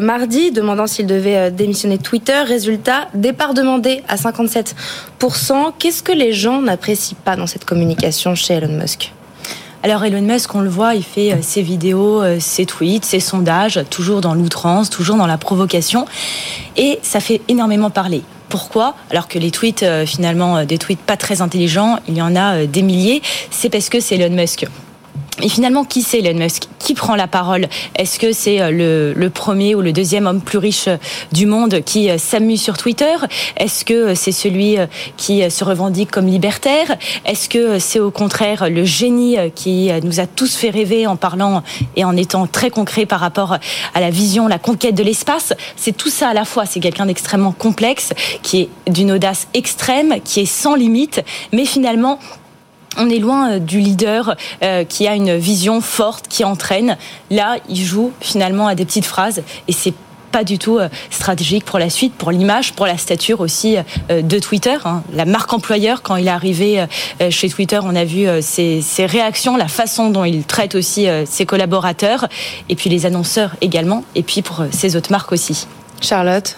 mardi, 0.00 0.50
demandant 0.50 0.86
s'il 0.86 1.06
devait 1.06 1.50
démissionner 1.50 1.98
de 1.98 2.02
Twitter. 2.02 2.40
Résultat, 2.46 3.08
départ 3.14 3.54
demandé 3.54 4.02
à 4.08 4.16
57%. 4.16 5.72
Qu'est-ce 5.78 6.02
que 6.02 6.12
les 6.12 6.32
gens 6.32 6.60
n'apprécient 6.60 7.16
pas 7.24 7.36
dans 7.36 7.46
cette 7.46 7.64
communication 7.64 8.34
chez 8.34 8.54
Elon 8.54 8.72
Musk? 8.72 9.12
Alors 9.82 10.04
Elon 10.04 10.20
Musk, 10.20 10.54
on 10.54 10.60
le 10.60 10.68
voit, 10.68 10.94
il 10.94 11.02
fait 11.02 11.32
euh, 11.32 11.36
ses 11.40 11.62
vidéos, 11.62 12.22
euh, 12.22 12.36
ses 12.38 12.66
tweets, 12.66 13.06
ses 13.06 13.20
sondages, 13.20 13.80
toujours 13.88 14.20
dans 14.20 14.34
l'outrance, 14.34 14.90
toujours 14.90 15.16
dans 15.16 15.26
la 15.26 15.38
provocation, 15.38 16.04
et 16.76 16.98
ça 17.02 17.18
fait 17.20 17.40
énormément 17.48 17.88
parler. 17.88 18.22
Pourquoi? 18.50 18.94
Alors 19.10 19.26
que 19.26 19.38
les 19.38 19.50
tweets, 19.50 19.82
euh, 19.82 20.04
finalement, 20.04 20.64
des 20.66 20.76
tweets 20.76 21.00
pas 21.00 21.16
très 21.16 21.40
intelligents, 21.40 21.98
il 22.08 22.16
y 22.16 22.20
en 22.20 22.36
a 22.36 22.66
des 22.66 22.82
milliers, 22.82 23.22
c'est 23.50 23.70
parce 23.70 23.88
que 23.88 24.00
c'est 24.00 24.16
Elon 24.16 24.36
Musk. 24.36 24.66
Et 25.42 25.48
finalement, 25.48 25.84
qui 25.84 26.02
c'est 26.02 26.18
Elon 26.18 26.38
Musk? 26.38 26.64
Qui 26.78 26.94
prend 26.94 27.14
la 27.14 27.26
parole? 27.26 27.68
Est-ce 27.96 28.18
que 28.18 28.32
c'est 28.32 28.60
euh, 28.60 29.14
le, 29.14 29.30
premier 29.30 29.74
ou 29.74 29.80
le 29.80 29.92
deuxième 29.92 30.26
homme 30.26 30.40
plus 30.40 30.58
riche 30.58 30.88
euh, 30.88 30.96
du 31.32 31.46
monde 31.46 31.82
qui 31.84 32.10
euh, 32.10 32.18
s'amuse 32.18 32.60
sur 32.60 32.76
Twitter? 32.76 33.14
Est-ce 33.56 33.84
que 33.84 34.14
c'est 34.14 34.32
celui 34.32 34.76
qui 35.16 35.48
se 35.50 35.64
revendique 35.64 36.10
comme 36.10 36.26
libertaire? 36.26 36.96
Est-ce 37.24 37.48
que 37.48 37.78
c'est 37.78 38.00
au 38.00 38.10
contraire 38.10 38.68
le 38.70 38.84
génie 38.84 39.36
qui 39.54 39.90
nous 40.02 40.20
a 40.20 40.26
tous 40.26 40.56
fait 40.56 40.70
rêver 40.70 41.06
en 41.06 41.16
parlant 41.16 41.62
et 41.96 42.04
en 42.04 42.16
étant 42.16 42.46
très 42.46 42.70
concret 42.70 43.06
par 43.06 43.20
rapport 43.20 43.56
à 43.94 44.00
la 44.00 44.10
vision, 44.10 44.48
la 44.48 44.58
conquête 44.58 44.94
de 44.94 45.02
l'espace? 45.02 45.52
C'est 45.76 45.96
tout 45.96 46.10
ça 46.10 46.28
à 46.28 46.34
la 46.34 46.44
fois. 46.44 46.66
C'est 46.66 46.80
quelqu'un 46.80 47.06
d'extrêmement 47.06 47.52
complexe, 47.52 48.12
qui 48.42 48.62
est 48.62 48.68
d'une 48.90 49.12
audace 49.12 49.48
extrême, 49.54 50.16
qui 50.24 50.40
est 50.40 50.46
sans 50.46 50.74
limite, 50.74 51.22
mais 51.52 51.64
finalement 51.64 52.18
on 52.96 53.08
est 53.08 53.18
loin 53.18 53.52
euh, 53.52 53.58
du 53.58 53.80
leader 53.80 54.36
euh, 54.62 54.84
qui 54.84 55.06
a 55.06 55.14
une 55.14 55.36
vision 55.36 55.80
forte, 55.80 56.28
qui 56.28 56.44
entraîne. 56.44 56.96
Là, 57.30 57.58
il 57.68 57.82
joue 57.82 58.12
finalement 58.20 58.66
à 58.66 58.74
des 58.74 58.84
petites 58.84 59.06
phrases 59.06 59.42
et 59.68 59.72
c'est 59.72 59.94
pas 60.32 60.44
du 60.44 60.58
tout 60.58 60.78
euh, 60.78 60.88
stratégique 61.10 61.64
pour 61.64 61.78
la 61.78 61.90
suite, 61.90 62.14
pour 62.14 62.30
l'image, 62.30 62.72
pour 62.72 62.86
la 62.86 62.96
stature 62.96 63.40
aussi 63.40 63.76
de 64.10 64.38
Twitter. 64.38 64.76
Hein. 64.84 65.02
La 65.12 65.24
marque 65.24 65.52
employeur, 65.52 66.02
quand 66.02 66.16
il 66.16 66.26
est 66.28 66.30
arrivé 66.30 66.84
chez 67.30 67.48
Twitter, 67.48 67.80
on 67.82 67.96
a 67.96 68.04
vu 68.04 68.28
ses, 68.40 68.80
ses 68.80 69.06
réactions, 69.06 69.56
la 69.56 69.66
façon 69.66 70.10
dont 70.10 70.24
il 70.24 70.44
traite 70.44 70.76
aussi 70.76 71.08
ses 71.26 71.46
collaborateurs, 71.46 72.28
et 72.68 72.76
puis 72.76 72.90
les 72.90 73.06
annonceurs 73.06 73.56
également, 73.60 74.04
et 74.14 74.22
puis 74.22 74.42
pour 74.42 74.64
ses 74.70 74.94
autres 74.94 75.10
marques 75.10 75.32
aussi. 75.32 75.66
Charlotte? 76.00 76.56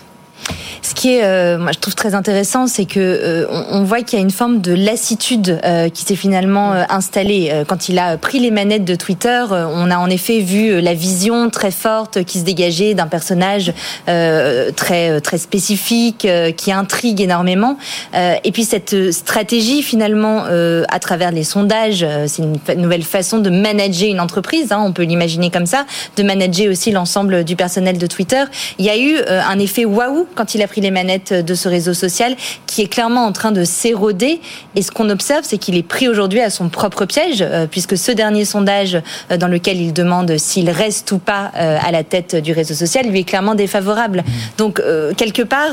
Ce 0.82 0.94
qui 0.94 1.14
est, 1.14 1.24
euh, 1.24 1.58
moi, 1.58 1.70
je 1.72 1.78
trouve 1.78 1.94
très 1.94 2.14
intéressant, 2.14 2.66
c'est 2.66 2.86
que 2.86 2.98
euh, 2.98 3.46
on, 3.70 3.84
voit 3.84 4.02
qu'il 4.02 4.18
y 4.18 4.22
a 4.22 4.24
une 4.24 4.32
forme 4.32 4.60
de 4.60 4.72
lassitude 4.72 5.60
euh, 5.64 5.88
qui 5.88 6.02
s'est 6.02 6.16
finalement 6.16 6.72
installée 6.88 7.64
quand 7.68 7.88
il 7.88 7.98
a 7.98 8.16
pris 8.16 8.40
les 8.40 8.50
manettes 8.50 8.84
de 8.84 8.94
Twitter. 8.94 9.44
on 9.50 9.90
a 9.90 9.96
en 9.96 10.08
effet 10.08 10.40
vu 10.40 10.80
la 10.80 10.94
vision 10.94 11.50
très 11.50 11.70
forte 11.70 12.24
qui 12.24 12.38
se 12.38 12.44
dégageait 12.44 12.94
d'un 12.94 13.06
personnage 13.06 13.72
très 14.06 15.20
très 15.20 15.38
spécifique, 15.38 16.26
qui 16.56 16.72
intrigue 16.72 17.20
énormément. 17.20 17.76
et 18.14 18.52
puis 18.52 18.64
cette 18.64 19.12
stratégie 19.12 19.82
finalement, 19.82 20.44
à 20.44 20.98
travers 20.98 21.30
les 21.32 21.44
sondages, 21.44 22.06
c'est 22.26 22.42
une 22.42 22.80
nouvelle 22.80 23.04
façon 23.04 23.38
de 23.38 23.50
manager 23.50 24.08
une 24.08 24.20
entreprise. 24.20 24.72
Hein, 24.72 24.82
on 24.84 24.92
peut 24.92 25.04
l'imaginer 25.04 25.50
comme 25.50 25.66
ça, 25.66 25.86
de 26.16 26.22
manager 26.22 26.70
aussi 26.70 26.90
l'ensemble 26.90 27.44
du 27.44 27.56
personnel 27.56 27.98
de 27.98 28.06
Twitter. 28.06 28.44
Il 28.78 28.84
y 28.84 28.90
a 28.90 28.98
eu 28.98 29.18
un 29.28 29.58
effet 29.58 29.84
waouh 29.84 30.26
quand 30.34 30.54
il 30.54 30.62
a 30.62 30.68
pris 30.68 30.80
les 30.80 30.90
manettes 30.90 31.32
de 31.32 31.54
ce 31.54 31.68
réseau 31.68 31.94
social, 31.94 32.36
qui 32.66 32.82
est 32.82 32.86
clairement 32.86 33.24
en 33.24 33.32
train 33.32 33.52
de 33.52 33.64
s'éroder. 33.64 34.40
Et 34.76 34.82
ce 34.82 34.90
qu'on 34.90 35.10
observe, 35.10 35.44
c'est 35.44 35.58
qu'il 35.58 35.76
est 35.76 35.82
pris 35.82 36.08
aujourd'hui 36.08 36.40
à 36.40 36.50
son 36.50 36.68
propre 36.68 37.04
piège, 37.04 37.42
euh, 37.42 37.66
puisque 37.70 37.96
ce 37.96 38.12
dernier 38.12 38.44
sondage 38.44 38.98
euh, 39.30 39.36
dans 39.36 39.48
lequel 39.48 39.80
il 39.80 39.92
demande 39.92 40.36
s'il 40.38 40.70
reste 40.70 41.12
ou 41.12 41.18
pas 41.18 41.52
euh, 41.56 41.78
à 41.82 41.90
la 41.92 42.04
tête 42.04 42.36
du 42.36 42.52
réseau 42.52 42.74
social 42.74 43.06
lui 43.06 43.20
est 43.20 43.24
clairement 43.24 43.54
défavorable. 43.54 44.18
Mmh. 44.18 44.32
Donc 44.58 44.82
quelque 45.16 45.42
part, 45.42 45.72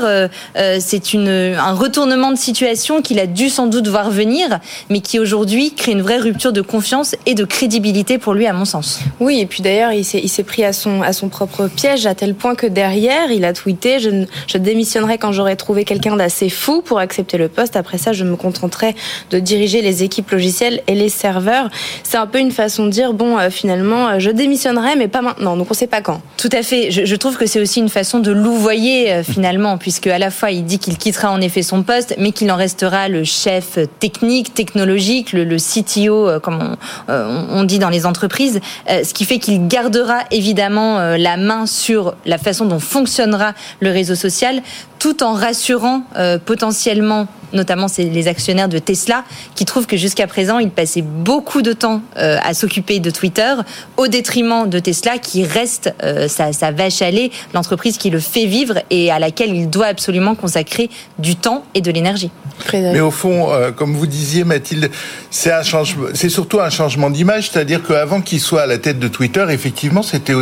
c'est 0.78 1.14
un 1.14 1.72
retournement 1.72 2.32
de 2.32 2.36
situation 2.36 3.02
qu'il 3.02 3.18
a 3.18 3.26
dû 3.26 3.48
sans 3.48 3.66
doute 3.66 3.88
voir 3.88 4.10
venir, 4.10 4.58
mais 4.88 5.00
qui 5.00 5.18
aujourd'hui 5.18 5.74
crée 5.74 5.92
une 5.92 6.02
vraie 6.02 6.18
rupture 6.18 6.52
de 6.52 6.60
confiance 6.60 7.14
et 7.26 7.34
de 7.34 7.44
crédibilité 7.44 8.18
pour 8.18 8.34
lui, 8.34 8.46
à 8.46 8.52
mon 8.52 8.64
sens. 8.64 9.00
Oui, 9.20 9.40
et 9.40 9.46
puis 9.46 9.62
d'ailleurs, 9.62 9.92
il 9.92 10.04
s'est 10.04 10.42
pris 10.42 10.64
à 10.64 10.72
son 10.72 11.02
à 11.02 11.12
son 11.12 11.28
propre 11.28 11.68
piège 11.68 12.06
à 12.06 12.14
tel 12.14 12.34
point 12.34 12.54
que 12.54 12.66
derrière, 12.66 13.30
il 13.30 13.44
a 13.44 13.52
tweeté 13.52 13.98
je, 13.98 14.49
je 14.50 14.58
démissionnerai 14.58 15.16
quand 15.18 15.30
j'aurai 15.30 15.54
trouvé 15.54 15.84
quelqu'un 15.84 16.16
d'assez 16.16 16.48
fou 16.48 16.82
pour 16.82 16.98
accepter 16.98 17.38
le 17.38 17.48
poste. 17.48 17.76
Après 17.76 17.98
ça, 17.98 18.12
je 18.12 18.24
me 18.24 18.34
contenterai 18.34 18.96
de 19.30 19.38
diriger 19.38 19.80
les 19.80 20.02
équipes 20.02 20.30
logicielles 20.30 20.82
et 20.88 20.94
les 20.96 21.08
serveurs. 21.08 21.70
C'est 22.02 22.16
un 22.16 22.26
peu 22.26 22.38
une 22.38 22.50
façon 22.50 22.86
de 22.86 22.90
dire 22.90 23.12
bon, 23.12 23.38
euh, 23.38 23.50
finalement, 23.50 24.08
euh, 24.08 24.18
je 24.18 24.30
démissionnerai, 24.30 24.96
mais 24.96 25.06
pas 25.06 25.22
maintenant. 25.22 25.56
Donc 25.56 25.68
on 25.70 25.74
sait 25.74 25.86
pas 25.86 26.00
quand. 26.00 26.20
Tout 26.36 26.48
à 26.52 26.62
fait. 26.62 26.90
Je, 26.90 27.16
trouve 27.16 27.36
que 27.36 27.46
c'est 27.46 27.60
aussi 27.60 27.78
une 27.78 27.88
façon 27.88 28.18
de 28.18 28.32
louvoyer 28.32 29.12
euh, 29.12 29.22
finalement, 29.22 29.78
puisque 29.78 30.08
à 30.08 30.18
la 30.18 30.30
fois 30.30 30.50
il 30.50 30.64
dit 30.64 30.80
qu'il 30.80 30.98
quittera 30.98 31.30
en 31.30 31.40
effet 31.40 31.62
son 31.62 31.84
poste, 31.84 32.16
mais 32.18 32.32
qu'il 32.32 32.50
en 32.50 32.56
restera 32.56 33.08
le 33.08 33.22
chef 33.22 33.78
technique, 34.00 34.52
technologique, 34.54 35.32
le, 35.32 35.56
CTO, 35.60 36.40
comme 36.40 36.76
on, 37.08 37.64
dit 37.64 37.78
dans 37.78 37.90
les 37.90 38.06
entreprises, 38.06 38.60
ce 38.88 39.12
qui 39.12 39.24
fait 39.24 39.38
qu'il 39.38 39.68
gardera 39.68 40.20
évidemment 40.30 41.16
la 41.16 41.36
main 41.36 41.66
sur 41.66 42.14
la 42.24 42.38
façon 42.38 42.64
dont 42.64 42.78
fonctionnera 42.78 43.52
le 43.80 43.90
réseau 43.90 44.14
social 44.14 44.39
sociale 44.40 44.62
tout 45.00 45.24
en 45.24 45.32
rassurant 45.32 46.04
euh, 46.16 46.38
potentiellement 46.38 47.26
notamment 47.52 47.88
c'est 47.88 48.04
les 48.04 48.28
actionnaires 48.28 48.68
de 48.68 48.78
Tesla, 48.78 49.24
qui 49.54 49.64
trouvent 49.64 49.86
que 49.86 49.96
jusqu'à 49.96 50.26
présent, 50.26 50.58
ils 50.58 50.70
passaient 50.70 51.02
beaucoup 51.02 51.62
de 51.62 51.72
temps 51.72 52.02
euh, 52.16 52.36
à 52.42 52.54
s'occuper 52.54 53.00
de 53.00 53.10
Twitter, 53.10 53.54
au 53.96 54.08
détriment 54.08 54.68
de 54.68 54.78
Tesla, 54.78 55.18
qui 55.18 55.44
reste 55.44 55.92
euh, 56.02 56.28
sa, 56.28 56.52
sa, 56.52 56.70
vache 56.70 57.02
à 57.02 57.10
lait, 57.10 57.30
l'entreprise 57.54 57.98
qui 57.98 58.10
le 58.10 58.20
fait 58.20 58.46
vivre 58.46 58.74
et 58.90 59.10
à 59.10 59.18
laquelle 59.18 59.54
il 59.54 59.68
doit 59.68 59.86
absolument 59.86 60.34
consacrer 60.34 60.90
du 61.18 61.36
temps 61.36 61.64
et 61.74 61.80
de 61.80 61.90
l'énergie. 61.90 62.30
Mais 62.72 63.00
au 63.00 63.10
fond, 63.10 63.52
euh, 63.52 63.72
comme 63.72 63.94
vous 63.94 64.06
disiez, 64.06 64.44
Mathilde, 64.44 64.90
c'est 65.30 65.52
un 65.52 65.62
changement, 65.62 66.08
c'est 66.14 66.28
surtout 66.28 66.60
un 66.60 66.70
changement 66.70 67.08
d'image, 67.08 67.50
c'est-à-dire 67.50 67.82
qu'avant 67.82 68.20
qu'il 68.20 68.40
soit 68.40 68.62
à 68.62 68.66
la 68.66 68.78
tête 68.78 68.98
de 68.98 69.08
Twitter, 69.08 69.44
effectivement, 69.48 70.02
c'était 70.02 70.34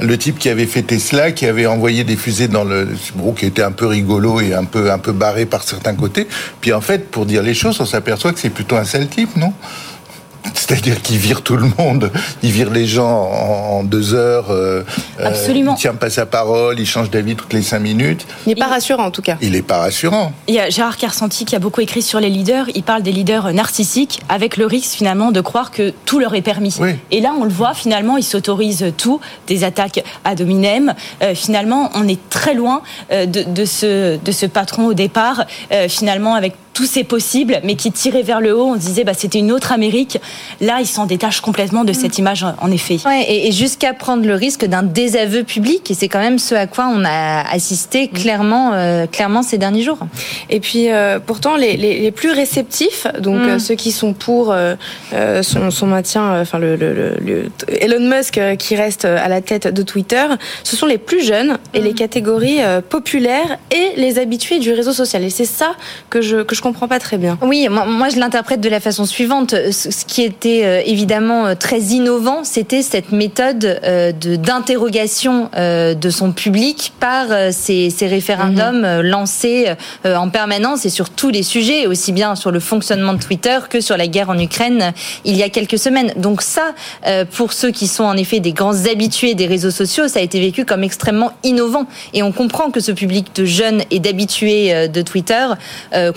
le 0.00 0.18
type 0.18 0.38
qui 0.38 0.48
avait 0.48 0.66
fait 0.66 0.82
Tesla, 0.82 1.32
qui 1.32 1.46
avait 1.46 1.66
envoyé 1.66 2.04
des 2.04 2.16
fusées 2.16 2.48
dans 2.48 2.64
le, 2.64 2.88
bon, 3.14 3.32
qui 3.32 3.46
était 3.46 3.62
un 3.62 3.72
peu 3.72 3.86
rigolo 3.86 4.01
et 4.40 4.54
un 4.54 4.64
peu 4.64 4.90
un 4.90 4.98
peu 4.98 5.12
barré 5.12 5.46
par 5.46 5.62
certains 5.62 5.94
côtés, 5.94 6.28
puis 6.60 6.72
en 6.72 6.80
fait, 6.80 7.10
pour 7.10 7.26
dire 7.26 7.42
les 7.42 7.54
choses, 7.54 7.80
on 7.80 7.86
s'aperçoit 7.86 8.32
que 8.32 8.40
c'est 8.40 8.50
plutôt 8.50 8.76
un 8.76 8.84
sale 8.84 9.08
type, 9.08 9.36
non? 9.36 9.52
C'est-à-dire 10.54 11.00
qu'il 11.02 11.18
vire 11.18 11.42
tout 11.42 11.56
le 11.56 11.66
monde, 11.78 12.10
il 12.42 12.50
vire 12.50 12.70
les 12.70 12.86
gens 12.86 13.30
en 13.30 13.84
deux 13.84 14.14
heures. 14.14 14.50
Euh, 14.50 14.82
euh, 15.20 15.26
Absolument. 15.26 15.74
il 15.76 15.80
tient 15.80 15.94
pas 15.94 16.10
sa 16.10 16.26
parole, 16.26 16.78
il 16.78 16.86
change 16.86 17.10
d'avis 17.10 17.36
toutes 17.36 17.52
les 17.52 17.62
cinq 17.62 17.80
minutes. 17.80 18.26
Il 18.46 18.50
n'est 18.50 18.54
pas 18.54 18.66
rassurant 18.66 19.04
en 19.04 19.10
tout 19.10 19.22
cas. 19.22 19.36
Il 19.40 19.52
n'est 19.52 19.62
pas 19.62 19.78
rassurant. 19.78 20.32
Il 20.48 20.54
y 20.54 20.60
a 20.60 20.70
Gérard 20.70 20.96
Kersenti 20.96 21.44
qui 21.44 21.56
a 21.56 21.58
beaucoup 21.58 21.80
écrit 21.80 22.02
sur 22.02 22.20
les 22.20 22.30
leaders. 22.30 22.66
Il 22.74 22.82
parle 22.82 23.02
des 23.02 23.12
leaders 23.12 23.52
narcissiques 23.52 24.20
avec 24.28 24.56
le 24.56 24.66
risque 24.66 24.92
finalement 24.94 25.32
de 25.32 25.40
croire 25.40 25.70
que 25.70 25.92
tout 26.04 26.18
leur 26.18 26.34
est 26.34 26.42
permis. 26.42 26.74
Et 27.10 27.20
là, 27.20 27.34
on 27.38 27.44
le 27.44 27.50
voit 27.50 27.74
finalement, 27.74 28.16
ils 28.16 28.24
s'autorisent 28.24 28.92
tout, 28.96 29.20
des 29.46 29.64
attaques 29.64 30.02
à 30.24 30.34
dominem. 30.34 30.94
Euh, 31.22 31.34
finalement, 31.34 31.90
on 31.94 32.08
est 32.08 32.20
très 32.30 32.54
loin 32.54 32.82
de, 33.10 33.64
ce, 33.64 34.16
de 34.16 34.32
ce 34.32 34.46
patron 34.46 34.86
au 34.86 34.94
départ, 34.94 35.44
finalement 35.88 36.34
avec 36.34 36.54
tout 36.82 36.88
c'est 36.88 37.04
possible, 37.04 37.60
mais 37.62 37.76
qui 37.76 37.92
tirait 37.92 38.22
vers 38.22 38.40
le 38.40 38.56
haut. 38.56 38.66
On 38.66 38.74
se 38.74 38.86
disait, 38.86 39.04
bah, 39.04 39.12
c'était 39.16 39.38
une 39.38 39.52
autre 39.52 39.70
Amérique. 39.70 40.18
Là, 40.60 40.78
il 40.80 40.86
s'en 40.86 41.06
détache 41.06 41.40
complètement 41.40 41.84
de 41.84 41.92
cette 41.92 42.18
image, 42.18 42.44
en 42.60 42.72
effet. 42.72 42.98
Ouais, 43.06 43.24
et, 43.28 43.52
jusqu'à 43.52 43.94
prendre 43.94 44.26
le 44.26 44.34
risque 44.34 44.64
d'un 44.64 44.82
désaveu 44.82 45.44
public. 45.44 45.92
Et 45.92 45.94
c'est 45.94 46.08
quand 46.08 46.18
même 46.18 46.40
ce 46.40 46.56
à 46.56 46.66
quoi 46.66 46.88
on 46.92 47.04
a 47.04 47.48
assisté 47.48 48.08
clairement, 48.08 48.72
euh, 48.72 49.06
clairement 49.06 49.44
ces 49.44 49.58
derniers 49.58 49.82
jours. 49.82 49.98
Et 50.50 50.58
puis, 50.58 50.90
euh, 50.90 51.20
pourtant, 51.24 51.54
les, 51.54 51.76
les, 51.76 52.00
les, 52.00 52.10
plus 52.10 52.32
réceptifs, 52.32 53.06
donc 53.20 53.42
mm. 53.42 53.48
euh, 53.48 53.58
ceux 53.60 53.76
qui 53.76 53.92
sont 53.92 54.12
pour 54.12 54.52
son, 55.42 55.70
son, 55.70 55.86
maintien, 55.86 56.40
enfin, 56.40 56.58
le, 56.58 56.74
le, 56.74 56.92
le, 56.92 57.44
Elon 57.68 58.08
Musk 58.08 58.40
qui 58.58 58.74
reste 58.74 59.04
à 59.04 59.28
la 59.28 59.40
tête 59.40 59.68
de 59.68 59.82
Twitter, 59.82 60.24
ce 60.64 60.74
sont 60.74 60.86
les 60.86 60.98
plus 60.98 61.24
jeunes 61.24 61.58
et 61.74 61.80
mm. 61.80 61.84
les 61.84 61.92
catégories 61.92 62.58
populaires 62.88 63.58
et 63.70 64.00
les 64.00 64.18
habitués 64.18 64.58
du 64.58 64.72
réseau 64.72 64.92
social. 64.92 65.22
Et 65.22 65.30
c'est 65.30 65.44
ça 65.44 65.76
que 66.10 66.20
je, 66.20 66.38
que 66.38 66.56
je 66.56 66.62
comprends 66.62 66.71
pas 66.88 66.98
très 66.98 67.18
bien. 67.18 67.38
Oui, 67.42 67.68
moi, 67.68 68.08
je 68.08 68.18
l'interprète 68.18 68.60
de 68.60 68.68
la 68.68 68.80
façon 68.80 69.04
suivante. 69.04 69.54
Ce 69.70 70.04
qui 70.04 70.22
était 70.22 70.62
euh, 70.64 70.82
évidemment 70.84 71.46
euh, 71.46 71.54
très 71.54 71.80
innovant, 71.80 72.44
c'était 72.44 72.82
cette 72.82 73.12
méthode 73.12 73.80
euh, 73.84 74.12
de 74.12 74.36
d'interrogation 74.36 75.50
de 75.52 76.10
son 76.10 76.32
public 76.32 76.92
par 76.98 77.26
ces, 77.52 77.90
ces 77.90 78.06
référendums 78.06 78.80
mhm. 78.80 79.00
lancés 79.02 79.66
en 80.04 80.28
permanence 80.30 80.84
et 80.84 80.88
sur 80.88 81.10
tous 81.10 81.30
les 81.30 81.42
sujets, 81.42 81.86
aussi 81.86 82.12
bien 82.12 82.34
sur 82.34 82.50
le 82.50 82.60
fonctionnement 82.60 83.12
de 83.12 83.20
Twitter 83.20 83.58
que 83.68 83.80
sur 83.80 83.96
la 83.96 84.06
guerre 84.06 84.30
en 84.30 84.38
Ukraine 84.38 84.92
il 85.24 85.36
y 85.36 85.42
a 85.42 85.48
quelques 85.48 85.78
semaines. 85.78 86.12
Donc 86.16 86.42
ça, 86.42 86.74
pour 87.32 87.52
ceux 87.52 87.70
qui 87.70 87.86
sont 87.86 88.04
en 88.04 88.16
effet 88.16 88.40
des 88.40 88.52
grands 88.52 88.86
habitués 88.86 89.34
des 89.34 89.46
réseaux 89.46 89.70
sociaux, 89.70 90.08
ça 90.08 90.18
a 90.18 90.22
été 90.22 90.40
vécu 90.40 90.64
comme 90.64 90.82
extrêmement 90.82 91.32
innovant. 91.44 91.86
Et 92.14 92.22
on 92.22 92.32
comprend 92.32 92.70
que 92.70 92.80
ce 92.80 92.92
public 92.92 93.34
de 93.34 93.44
jeunes 93.44 93.82
et 93.90 94.00
d'habitués 94.00 94.88
de 94.88 95.02
Twitter 95.02 95.46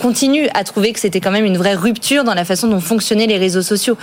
continue 0.02 0.35
à 0.54 0.64
trouver 0.64 0.94
que 0.94 1.00
c'était 1.00 1.22
quand 1.22 1.32
même 1.32 1.46
une 1.46 1.58
vraie 1.58 1.76
rupture 1.76 2.24
dans 2.24 2.34
la 2.34 2.46
façon 2.46 2.68
dont 2.68 2.80
fonctionnaient 2.80 3.28
les 3.28 3.38
réseaux 3.38 3.62
sociaux. 3.62 3.98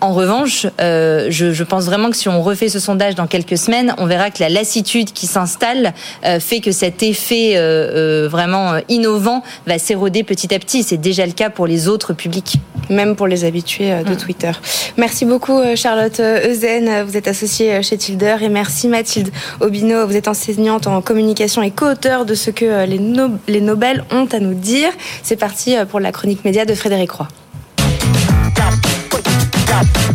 En 0.00 0.14
revanche, 0.14 0.66
euh, 0.80 1.26
je, 1.28 1.52
je, 1.52 1.62
pense 1.62 1.84
vraiment 1.84 2.10
que 2.10 2.16
si 2.16 2.28
on 2.28 2.40
refait 2.40 2.70
ce 2.70 2.78
sondage 2.78 3.14
dans 3.16 3.26
quelques 3.26 3.58
semaines, 3.58 3.94
on 3.98 4.06
verra 4.06 4.30
que 4.30 4.40
la 4.40 4.48
lassitude 4.48 5.12
qui 5.12 5.26
s'installe 5.26 5.92
euh, 6.24 6.40
fait 6.40 6.60
que 6.60 6.72
cet 6.72 7.02
effet 7.02 7.52
euh, 7.56 8.26
vraiment 8.30 8.80
innovant 8.88 9.42
va 9.66 9.78
s'éroder 9.78 10.22
petit 10.22 10.54
à 10.54 10.58
petit. 10.58 10.84
C'est 10.84 10.96
déjà 10.96 11.26
le 11.26 11.32
cas 11.32 11.50
pour 11.50 11.66
les 11.66 11.86
autres 11.86 12.14
publics. 12.14 12.56
Même 12.88 13.14
pour 13.14 13.26
les 13.26 13.44
habitués 13.44 13.92
de 14.04 14.14
mm. 14.14 14.16
Twitter. 14.16 14.50
Merci 14.96 15.26
beaucoup 15.26 15.60
Charlotte 15.76 16.18
Euzen, 16.18 17.04
vous 17.04 17.16
êtes 17.16 17.28
associée 17.28 17.82
chez 17.82 17.96
Tilder 17.96 18.36
et 18.40 18.48
merci 18.48 18.88
Mathilde 18.88 19.30
Obino, 19.60 20.06
vous 20.06 20.16
êtes 20.16 20.28
enseignante 20.28 20.86
en 20.86 21.00
communication 21.02 21.62
et 21.62 21.70
co-auteur 21.70 22.24
de 22.24 22.34
ce 22.34 22.50
que 22.50 22.86
les, 22.86 22.98
no 22.98 23.28
les 23.46 23.60
Nobel 23.60 24.04
ont 24.10 24.26
à 24.32 24.40
nous 24.40 24.54
dire. 24.54 24.90
C'est 25.22 25.36
parti 25.36 25.76
pour 25.88 26.00
la 26.00 26.10
chronique 26.10 26.44
média 26.44 26.64
de 26.64 26.74
Frédéric 26.74 27.12
Roy. 27.12 27.28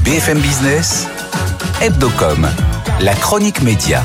BFM 0.05 0.39
Business, 0.39 1.07
Hebdocom, 1.81 2.47
la 2.99 3.15
chronique 3.15 3.63
média. 3.63 4.03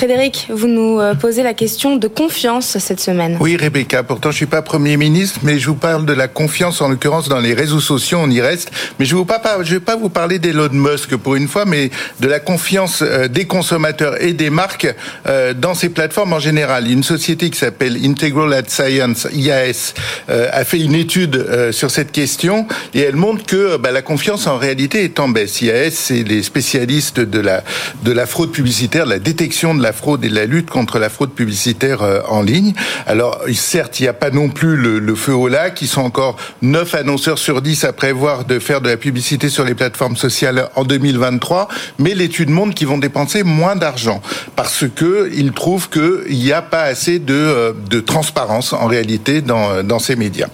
Frédéric, 0.00 0.46
vous 0.48 0.66
nous 0.66 0.98
euh, 0.98 1.14
posez 1.14 1.42
la 1.42 1.52
question 1.52 1.96
de 1.96 2.08
confiance 2.08 2.78
cette 2.78 3.00
semaine. 3.00 3.36
Oui, 3.38 3.58
Rebecca, 3.58 4.02
pourtant 4.02 4.30
je 4.30 4.36
suis 4.36 4.46
pas 4.46 4.62
Premier 4.62 4.96
ministre, 4.96 5.40
mais 5.42 5.58
je 5.58 5.66
vous 5.66 5.74
parle 5.74 6.06
de 6.06 6.14
la 6.14 6.26
confiance 6.26 6.80
en 6.80 6.88
l'occurrence 6.88 7.28
dans 7.28 7.38
les 7.38 7.52
réseaux 7.52 7.80
sociaux, 7.80 8.18
on 8.22 8.30
y 8.30 8.40
reste. 8.40 8.70
Mais 8.98 9.04
je 9.04 9.14
ne 9.14 9.20
vais 9.20 9.80
pas 9.80 9.96
vous 9.96 10.08
parler 10.08 10.38
d'Elon 10.38 10.70
Musk 10.72 11.16
pour 11.16 11.34
une 11.36 11.48
fois, 11.48 11.66
mais 11.66 11.90
de 12.18 12.28
la 12.28 12.40
confiance 12.40 13.02
euh, 13.02 13.28
des 13.28 13.44
consommateurs 13.44 14.22
et 14.22 14.32
des 14.32 14.48
marques 14.48 14.88
euh, 15.26 15.52
dans 15.52 15.74
ces 15.74 15.90
plateformes 15.90 16.32
en 16.32 16.40
général. 16.40 16.90
Une 16.90 17.02
société 17.02 17.50
qui 17.50 17.58
s'appelle 17.58 17.98
Integral 18.02 18.54
Ad 18.54 18.70
Science, 18.70 19.28
IAS, 19.34 19.92
a 20.28 20.64
fait 20.64 20.78
une 20.78 20.94
étude 20.94 21.72
sur 21.72 21.90
cette 21.90 22.10
question 22.10 22.66
et 22.94 23.00
elle 23.00 23.16
montre 23.16 23.44
que 23.44 23.76
bah, 23.76 23.90
la 23.90 24.00
confiance 24.00 24.46
en 24.46 24.56
réalité 24.56 25.04
est 25.04 25.20
en 25.20 25.28
baisse. 25.28 25.60
IAS, 25.60 25.90
c'est 25.90 26.22
les 26.22 26.42
spécialistes 26.42 27.20
de 27.20 27.40
la, 27.40 27.62
de 28.02 28.12
la 28.12 28.24
fraude 28.24 28.50
publicitaire, 28.50 29.04
de 29.04 29.10
la 29.10 29.18
détection 29.18 29.74
de 29.74 29.82
la 29.82 29.89
fraude 29.92 30.24
et 30.24 30.28
la 30.28 30.46
lutte 30.46 30.70
contre 30.70 30.98
la 30.98 31.08
fraude 31.08 31.30
publicitaire 31.30 32.02
euh, 32.02 32.20
en 32.28 32.42
ligne. 32.42 32.72
Alors, 33.06 33.40
certes, 33.54 34.00
il 34.00 34.04
n'y 34.04 34.08
a 34.08 34.12
pas 34.12 34.30
non 34.30 34.48
plus 34.48 34.76
le, 34.76 35.14
feu 35.14 35.34
au 35.34 35.48
lac. 35.48 35.82
Ils 35.82 35.88
sont 35.88 36.02
encore 36.02 36.36
9 36.62 36.94
annonceurs 36.94 37.38
sur 37.38 37.62
10 37.62 37.84
à 37.84 37.92
prévoir 37.92 38.44
de 38.44 38.58
faire 38.58 38.80
de 38.80 38.88
la 38.88 38.96
publicité 38.96 39.48
sur 39.48 39.64
les 39.64 39.74
plateformes 39.74 40.16
sociales 40.16 40.68
en 40.76 40.84
2023. 40.84 41.68
Mais 41.98 42.14
l'étude 42.14 42.50
montre 42.50 42.74
qu'ils 42.74 42.88
vont 42.88 42.98
dépenser 42.98 43.42
moins 43.42 43.76
d'argent 43.76 44.22
parce 44.56 44.84
que 44.94 45.30
ils 45.34 45.52
trouvent 45.52 45.88
qu'il 45.88 46.38
n'y 46.38 46.52
a 46.52 46.62
pas 46.62 46.82
assez 46.82 47.18
de, 47.18 47.34
euh, 47.34 47.72
de 47.88 48.00
transparence 48.00 48.72
en 48.72 48.86
réalité 48.86 49.42
dans, 49.42 49.82
dans 49.82 49.98
ces 49.98 50.16
médias 50.16 50.48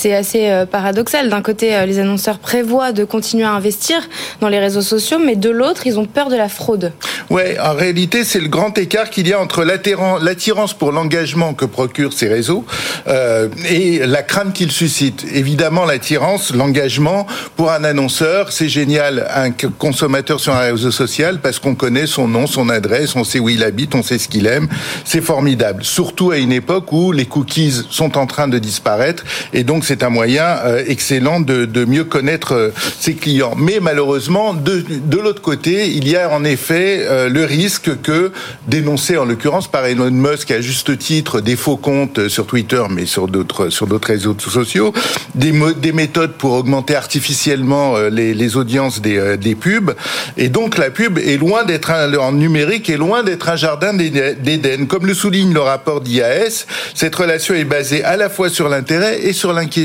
c'est 0.00 0.14
assez 0.14 0.48
euh, 0.48 0.64
paradoxal. 0.64 1.28
D'un 1.28 1.42
côté, 1.42 1.74
euh, 1.74 1.84
les 1.84 1.98
annonceurs 1.98 2.38
prévoient 2.38 2.92
de 2.92 3.04
continuer 3.04 3.44
à 3.44 3.52
investir 3.52 4.08
dans 4.40 4.48
les 4.48 4.58
réseaux 4.58 4.80
sociaux, 4.80 5.18
mais 5.22 5.36
de 5.36 5.50
l'autre, 5.50 5.86
ils 5.86 5.98
ont 5.98 6.06
peur 6.06 6.30
de 6.30 6.36
la 6.36 6.48
fraude. 6.48 6.92
Ouais, 7.28 7.58
en 7.60 7.74
réalité, 7.74 8.24
c'est 8.24 8.40
le 8.40 8.48
grand 8.48 8.76
écart 8.78 9.10
qu'il 9.10 9.28
y 9.28 9.34
a 9.34 9.40
entre 9.40 9.62
l'attirance 9.62 10.72
pour 10.72 10.92
l'engagement 10.92 11.52
que 11.52 11.66
procurent 11.66 12.14
ces 12.14 12.28
réseaux 12.28 12.64
euh, 13.08 13.48
et 13.68 14.06
la 14.06 14.22
crainte 14.22 14.54
qu'ils 14.54 14.72
suscitent. 14.72 15.26
Évidemment, 15.34 15.84
l'attirance, 15.84 16.54
l'engagement 16.54 17.26
pour 17.56 17.70
un 17.70 17.84
annonceur, 17.84 18.52
c'est 18.52 18.70
génial. 18.70 19.28
Un 19.34 19.50
consommateur 19.50 20.40
sur 20.40 20.54
un 20.54 20.60
réseau 20.60 20.90
social 20.90 21.40
parce 21.42 21.58
qu'on 21.58 21.74
connaît 21.74 22.06
son 22.06 22.26
nom, 22.26 22.46
son 22.46 22.70
adresse, 22.70 23.14
on 23.16 23.24
sait 23.24 23.38
où 23.38 23.50
il 23.50 23.62
habite, 23.62 23.94
on 23.94 24.02
sait 24.02 24.18
ce 24.18 24.28
qu'il 24.28 24.46
aime. 24.46 24.66
C'est 25.04 25.20
formidable. 25.20 25.84
Surtout 25.84 26.30
à 26.30 26.38
une 26.38 26.52
époque 26.52 26.90
où 26.92 27.12
les 27.12 27.26
cookies 27.26 27.82
sont 27.90 28.16
en 28.16 28.26
train 28.26 28.48
de 28.48 28.58
disparaître 28.58 29.24
et 29.52 29.62
donc 29.62 29.84
c'est 29.90 30.04
un 30.04 30.08
moyen 30.08 30.44
euh, 30.44 30.84
excellent 30.86 31.40
de, 31.40 31.64
de, 31.64 31.84
mieux 31.84 32.04
connaître 32.04 32.54
euh, 32.54 32.70
ses 33.00 33.14
clients. 33.14 33.54
Mais 33.56 33.80
malheureusement, 33.80 34.54
de, 34.54 34.84
de 34.88 35.18
l'autre 35.18 35.42
côté, 35.42 35.88
il 35.88 36.06
y 36.08 36.14
a 36.14 36.30
en 36.30 36.44
effet 36.44 37.00
euh, 37.00 37.28
le 37.28 37.44
risque 37.44 38.00
que, 38.00 38.30
dénoncé 38.68 39.16
en 39.16 39.24
l'occurrence 39.24 39.68
par 39.68 39.84
Elon 39.86 40.12
Musk 40.12 40.52
à 40.52 40.60
juste 40.60 40.96
titre, 40.96 41.40
des 41.40 41.56
faux 41.56 41.76
comptes 41.76 42.28
sur 42.28 42.46
Twitter, 42.46 42.80
mais 42.88 43.04
sur 43.04 43.26
d'autres 43.26 43.68
sur 43.68 43.88
d'autres 43.88 44.06
réseaux 44.06 44.36
sociaux, 44.38 44.92
des, 45.34 45.52
des 45.76 45.92
méthodes 45.92 46.34
pour 46.34 46.52
augmenter 46.52 46.94
artificiellement 46.94 47.98
les, 47.98 48.32
les 48.32 48.56
audiences 48.56 49.00
des, 49.00 49.36
des 49.38 49.56
pubs, 49.56 49.92
et 50.36 50.50
donc 50.50 50.78
la 50.78 50.90
pub 50.90 51.18
est 51.18 51.36
loin 51.36 51.64
d'être 51.64 51.90
en 52.20 52.30
numérique 52.30 52.88
est 52.90 52.96
loin 52.96 53.24
d'être 53.24 53.48
un 53.48 53.56
jardin 53.56 53.92
d'Éden. 53.92 54.86
Comme 54.86 55.06
le 55.06 55.14
souligne 55.14 55.52
le 55.52 55.60
rapport 55.60 56.00
d'IAS, 56.00 56.66
cette 56.94 57.16
relation 57.16 57.54
est 57.54 57.64
basée 57.64 58.04
à 58.04 58.16
la 58.16 58.28
fois 58.28 58.50
sur 58.50 58.68
l'intérêt 58.68 59.20
et 59.22 59.32
sur 59.32 59.52
l'inquiétude 59.52 59.79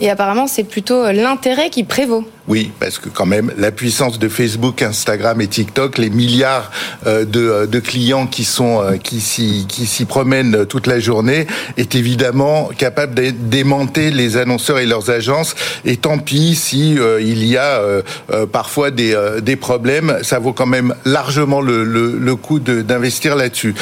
et 0.00 0.10
apparemment, 0.10 0.46
c'est 0.46 0.64
plutôt 0.64 1.04
euh, 1.04 1.12
l'intérêt 1.12 1.70
qui 1.70 1.84
prévaut. 1.84 2.24
Oui, 2.48 2.70
parce 2.78 2.98
que 2.98 3.08
quand 3.08 3.26
même, 3.26 3.52
la 3.56 3.72
puissance 3.72 4.18
de 4.18 4.28
Facebook, 4.28 4.82
Instagram 4.82 5.40
et 5.40 5.48
TikTok, 5.48 5.98
les 5.98 6.10
milliards 6.10 6.70
euh, 7.06 7.24
euh, 7.34 7.66
de, 7.66 7.80
clients 7.80 8.26
qui 8.26 8.44
sont 8.44 8.82
qui 9.02 9.20
s'y 9.20 9.66
qui 9.68 9.86
s'y 9.86 10.04
promènent 10.04 10.64
toute 10.66 10.86
la 10.86 11.00
journée, 11.00 11.46
est 11.76 11.94
évidemment 11.94 12.70
capable 12.78 13.14
d'aimanter 13.48 14.10
les 14.10 14.36
annonceurs 14.36 14.78
et 14.78 14.86
leurs 14.86 15.10
agences. 15.10 15.54
Et 15.84 15.96
tant 15.96 16.18
pis 16.18 16.54
si 16.54 16.96
il 17.20 17.44
y 17.44 17.56
a 17.56 17.80
parfois 18.52 18.90
des 18.90 19.16
des 19.42 19.56
problèmes, 19.56 20.18
ça 20.22 20.38
vaut 20.38 20.52
quand 20.52 20.66
même 20.66 20.94
largement 21.04 21.60
le 21.60 21.84
le, 21.84 22.16
le 22.18 22.36
coup 22.36 22.60
d'investir 22.60 23.36
là-dessus. 23.36 23.74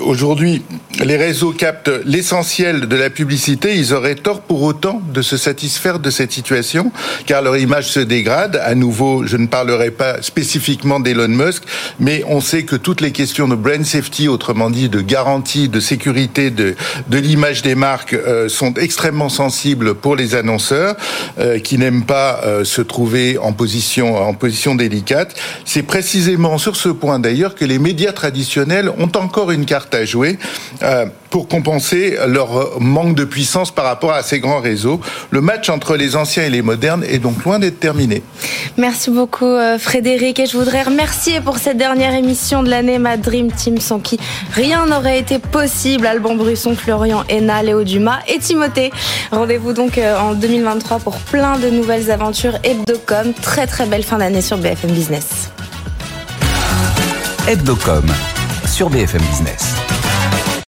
Aujourd'hui, 0.00 0.62
les 1.04 1.16
réseaux 1.16 1.52
captent 1.52 1.90
l'essentiel 2.04 2.88
de 2.88 2.96
la 2.96 3.10
publicité. 3.10 3.76
Ils 3.76 3.94
auraient 3.94 4.16
tort 4.16 4.40
pour 4.40 4.62
autant 4.62 5.00
de 5.12 5.22
se 5.22 5.36
satisfaire 5.36 6.00
de 6.00 6.10
cette 6.10 6.32
situation, 6.32 6.90
car 7.26 7.42
leur 7.42 7.56
image 7.56 7.88
se 7.90 8.00
dégrade. 8.00 8.60
À 8.64 8.74
nouveau, 8.74 9.24
je 9.24 9.36
ne 9.36 9.46
parlerai 9.46 9.92
pas 9.92 10.20
spécifiquement 10.20 10.98
d'Elon 10.98 11.28
Musk, 11.28 11.62
mais 12.00 12.24
on 12.26 12.40
sait 12.40 12.64
que 12.64 12.74
toutes 12.74 13.00
les 13.00 13.12
questions 13.12 13.46
de 13.46 13.54
brand 13.54 13.84
safety, 13.84 14.26
autrement 14.26 14.68
dit 14.68 14.88
de 14.88 15.00
garantie, 15.00 15.68
de 15.68 15.78
sécurité 15.78 16.50
de, 16.50 16.74
de 17.08 17.18
l'image 17.18 17.62
des 17.62 17.76
marques, 17.76 18.14
euh, 18.14 18.48
sont 18.48 18.74
extrêmement 18.74 19.28
sensibles 19.28 19.94
pour 19.94 20.16
les 20.16 20.34
annonceurs 20.34 20.96
euh, 21.38 21.60
qui 21.60 21.78
n'aiment 21.78 22.04
pas 22.04 22.40
euh, 22.44 22.64
se 22.64 22.82
trouver 22.82 23.38
en 23.38 23.52
position 23.52 24.16
en 24.16 24.34
position 24.34 24.74
délicate. 24.74 25.36
C'est 25.64 25.84
précisément 25.84 26.58
sur 26.58 26.74
ce 26.74 26.88
point 26.88 27.20
d'ailleurs 27.20 27.54
que 27.54 27.64
les 27.64 27.78
médias 27.78 28.12
traditionnels 28.12 28.90
ont 28.98 29.10
encore 29.14 29.52
une 29.52 29.66
carte 29.66 29.83
à 29.92 30.04
jouer 30.04 30.38
euh, 30.82 31.06
pour 31.30 31.48
compenser 31.48 32.16
leur 32.28 32.80
manque 32.80 33.16
de 33.16 33.24
puissance 33.24 33.72
par 33.72 33.84
rapport 33.84 34.12
à 34.12 34.22
ces 34.22 34.38
grands 34.40 34.60
réseaux. 34.60 35.00
Le 35.30 35.40
match 35.40 35.68
entre 35.68 35.96
les 35.96 36.16
anciens 36.16 36.44
et 36.44 36.50
les 36.50 36.62
modernes 36.62 37.04
est 37.04 37.18
donc 37.18 37.44
loin 37.44 37.58
d'être 37.58 37.80
terminé. 37.80 38.22
Merci 38.76 39.10
beaucoup 39.10 39.44
euh, 39.44 39.78
Frédéric 39.78 40.38
et 40.38 40.46
je 40.46 40.56
voudrais 40.56 40.82
remercier 40.82 41.40
pour 41.40 41.58
cette 41.58 41.76
dernière 41.76 42.14
émission 42.14 42.62
de 42.62 42.70
l'année 42.70 42.98
ma 42.98 43.16
Dream 43.16 43.50
Team 43.50 43.80
sans 43.80 43.98
qui 43.98 44.18
rien 44.52 44.86
n'aurait 44.86 45.18
été 45.18 45.38
possible. 45.38 46.06
Alban 46.06 46.34
Brusson, 46.36 46.76
Florian 46.76 47.24
Héna, 47.28 47.62
Léo 47.62 47.82
Dumas 47.84 48.20
et 48.28 48.38
Timothée. 48.38 48.92
Rendez-vous 49.30 49.72
donc 49.72 49.98
euh, 49.98 50.16
en 50.18 50.34
2023 50.34 50.98
pour 51.00 51.16
plein 51.18 51.58
de 51.58 51.68
nouvelles 51.68 52.10
aventures 52.10 52.58
Hebdocom. 52.62 53.32
Très 53.42 53.66
très 53.66 53.86
belle 53.86 54.04
fin 54.04 54.18
d'année 54.18 54.42
sur 54.42 54.58
BFM 54.58 54.92
Business. 54.92 55.50
Hebdocom 57.46 58.04
sur 58.74 58.90
BFM 58.90 59.22
Business. 59.30 59.83